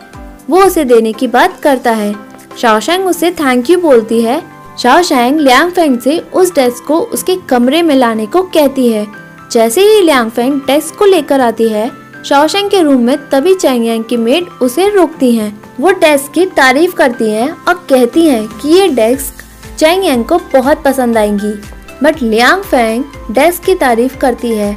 वो 0.50 0.64
उसे 0.64 0.84
देने 0.84 1.12
की 1.12 1.26
बात 1.26 1.60
करता 1.60 1.90
है। 1.90 2.14
शाओशैंग 2.58 3.06
उसे 3.06 3.30
थैंक 3.30 3.70
यू 3.70 3.78
बोलती 3.78 4.22
है। 4.22 4.42
शाओशैंग 4.78 5.40
लियांग 5.40 5.70
फेंग 5.70 5.98
से 5.98 6.18
उस 6.18 6.54
डेस्क 6.54 6.84
को 6.88 6.98
उसके 7.00 7.36
कमरे 7.36 7.82
में 7.82 7.96
लाने 7.96 8.26
को 8.26 8.42
कहती 8.42 8.88
है। 8.92 9.06
जैसे 9.52 9.80
ही 9.80 10.00
लियांग 10.00 10.30
फेंग 10.30 10.60
डेस्क 10.60 10.94
को 10.94 11.04
लेकर 11.04 11.40
आती 11.40 11.68
है, 11.68 11.90
शाओशैंग 12.24 12.70
के 12.70 12.82
रूम 12.82 13.02
में 13.02 13.30
तभी 13.30 13.54
चैंग 13.54 14.04
की 14.04 14.16
मेड 14.16 14.44
उसे 14.62 14.88
रोकती 14.88 15.34
है। 15.34 15.54
वो 15.80 15.90
डेस्क 15.90 16.32
की 16.32 16.46
तारीफ़ 16.46 16.94
करती 16.94 17.30
है 17.30 17.52
और 17.68 17.74
कहती 17.74 18.26
है 18.26 18.46
कि 18.46 18.68
ये 18.68 18.88
डेस्क 18.88 19.44
चैंग 19.78 20.24
को 20.24 20.38
बहुत 20.38 20.82
पसंद 20.84 21.18
आएँगी। 21.18 21.60
बट 22.02 22.22
लियांग 22.22 22.62
फेंग 22.62 23.04
डेस्क 23.30 23.64
की 23.64 23.74
तारीफ़ 23.74 24.18
करती 24.18 24.50
है। 24.50 24.76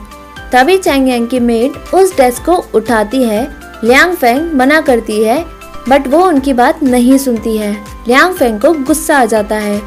तभी 0.54 0.78
चैंग 0.78 1.28
की 1.28 1.40
मेड 1.40 1.96
उस 1.96 2.16
डेस्क 2.18 2.46
को 2.46 2.56
उठाती 2.76 3.24
है। 3.24 3.44
लियांग 3.84 4.16
फेंग 4.16 4.52
मना 4.54 4.80
करती 4.82 5.24
है, 5.24 5.46
बट 5.90 6.08
वो 6.08 6.24
उनकी 6.26 6.54
बात 6.54 6.84
नहीं 6.84 7.18
सुनती 7.18 7.56
है। 7.58 7.72
लियांग 8.08 8.34
फेंग 8.34 8.60
को 8.62 8.72
गुस्सा 8.74 9.18
आ 9.18 9.26
जाता 9.26 9.56
है। 9.56 9.82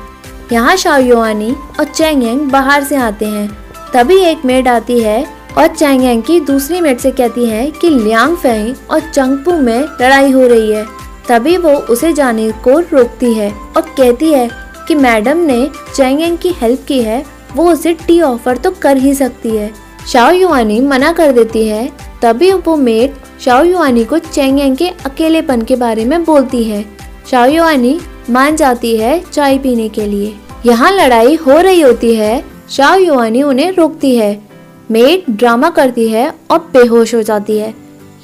यहाँ 0.53 0.77
शाओयुआनी 0.77 1.51
और 1.81 1.85
चैंग 1.85 2.51
बाहर 2.51 2.85
से 2.85 2.97
आते 2.97 3.27
हैं। 3.27 3.49
तभी 3.95 4.19
एक 4.21 4.45
मेड 4.45 4.69
आती 4.69 5.01
है 5.01 5.25
और 5.59 5.67
चैंग 5.67 6.23
की 6.23 6.41
दूसरी 6.41 6.81
मेड 6.81 6.99
से 6.99 7.11
कहती 7.11 7.47
है 7.47 7.71
कि 7.71 7.91
लियांग 7.91 8.37
फेंग 8.37 8.75
और 8.91 9.01
चंगपू 9.01 9.57
में 9.57 9.81
लड़ाई 9.81 10.31
हो 10.31 10.47
रही 10.47 10.73
है। 10.73 10.87
तभी 11.29 11.57
वो 11.57 11.71
उसे 11.71 12.13
जाने 12.13 12.51
को 12.65 12.81
रोकती 12.81 13.35
है 13.35 13.53
और 13.77 13.95
कहती 13.97 14.33
है 14.33 14.49
कि 14.89 14.95
मैडम 14.95 15.37
ने 15.37 15.71
चैंग 15.97 16.39
की 16.39 16.53
हेल्प 16.53 16.85
की 16.89 17.03
है, 17.03 17.25
वो 17.57 17.71
उसे 17.73 17.95
टी 18.07 18.21
ऑफ़र 18.21 18.57
तो 18.57 18.71
कर 18.71 18.97
ही 18.97 19.15
सकती 19.15 19.57
है। 19.57 19.73
शाओ 20.09 20.33
युआनी 20.33 20.81
मना 20.81 21.13
कर 21.13 21.33
देती 21.33 21.67
है, 21.67 21.91
तभी 22.23 22.53
वो 22.53 22.77
मेट 22.77 23.15
शाओ 23.41 23.65
युआनी 23.65 24.05
को 24.05 24.19
चेंग 24.19 24.77
के 24.77 24.89
अकेलेपन 25.07 25.63
के 25.63 25.77
बारे 25.77 26.05
में 26.05 26.25
बोलती 26.25 26.63
है। 26.65 26.85
शाओ 27.31 27.47
युआनी 27.47 27.99
मान 28.31 28.57
जाती 28.57 28.97
है 28.97 29.19
चाय 29.23 29.59
पीने 29.59 29.89
के 29.89 30.07
लिए। 30.07 30.35
यहाँ 30.67 30.91
लड़ाई 30.93 31.35
हो 31.37 31.59
रही 31.59 31.81
होती 31.81 32.15
है 32.15 32.45
शाओ 32.71 32.99
युआनी 32.99 33.43
उन्हें 33.43 33.71
रोकती 33.73 34.15
है। 34.17 34.43
मेट 34.91 35.31
ड्रामा 35.31 35.71
करती 35.71 36.09
है 36.09 36.33
और 36.51 36.59
बेहोश 36.73 37.15
हो 37.15 37.23
जाती 37.23 37.59
है। 37.59 37.75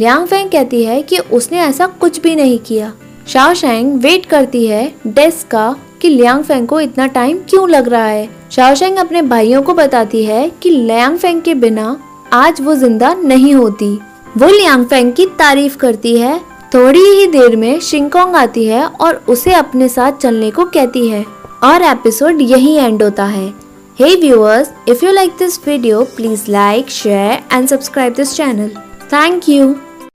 लियांग 0.01 0.27
फेंग 0.27 0.51
कहती 0.51 0.83
है 0.85 1.01
कि 1.03 1.19
उसने 1.19 1.59
ऐसा 1.59 1.87
कुछ 2.01 2.21
भी 2.21 2.35
नहीं 2.37 2.59
किया। 2.59 2.93
शाओ 3.29 3.55
शेंग 3.55 3.93
वेट 4.01 4.27
करती 4.27 4.67
है 4.67 4.93
डेस्क 5.07 5.51
का 5.51 5.75
कि 6.03 6.09
लियांग 6.09 6.45
फेंग 6.45 6.67
को 6.69 6.81
इतना 6.81 7.07
टाइम 7.07 7.39
क्यों 7.49 7.69
लग 7.71 7.89
रहा 7.89 8.05
है। 8.05 8.29
शाओशेंग 8.51 8.97
अपने 8.99 9.21
भाइयों 9.23 9.63
को 9.63 9.75
बताती 9.75 10.25
है 10.25 10.49
कि 10.63 10.71
लियांग 10.71 11.19
फेंग 11.19 11.43
के 11.43 11.55
बिना 11.55 11.97
आज 12.33 12.61
वो 12.61 12.75
ज़िंदा 12.75 13.13
नहीं 13.15 13.55
होती। 13.55 13.95
वो 14.39 14.49
लियांग 14.49 14.87
फेंग 14.87 15.13
की 15.13 15.27
तारीफ़ 15.39 15.77
करती 15.77 16.17
है, 16.19 16.39
थोड़ी 16.75 17.01
ही 17.01 17.27
देर 17.27 17.57
में 17.57 17.81
शिंकोंग 17.81 18.37
आती 18.37 18.65
है 18.65 18.85
और 18.87 19.25
उसे 19.29 19.53
अपने 19.55 19.89
साथ 19.89 20.19
चलने 20.23 20.51
को 20.51 20.65
कहती 20.67 21.07
है। 21.09 21.25
और 21.63 21.83
एपिसोड 21.83 22.41
यही 22.41 22.75
एंड 22.75 23.03
होता 23.03 23.25
है। 23.27 23.49
Hey 23.99 24.15
viewers 24.21 24.71
if 24.89 25.05
you 25.05 25.13
like 25.13 25.37
this 25.39 25.59
video 25.67 26.03
please 26.17 26.51
like 26.51 26.91
share 26.91 27.43
and 27.53 27.69
subscribe 27.69 28.15
this 28.15 28.35
channel 28.37 28.69
thank 29.13 29.49
you 29.49 29.75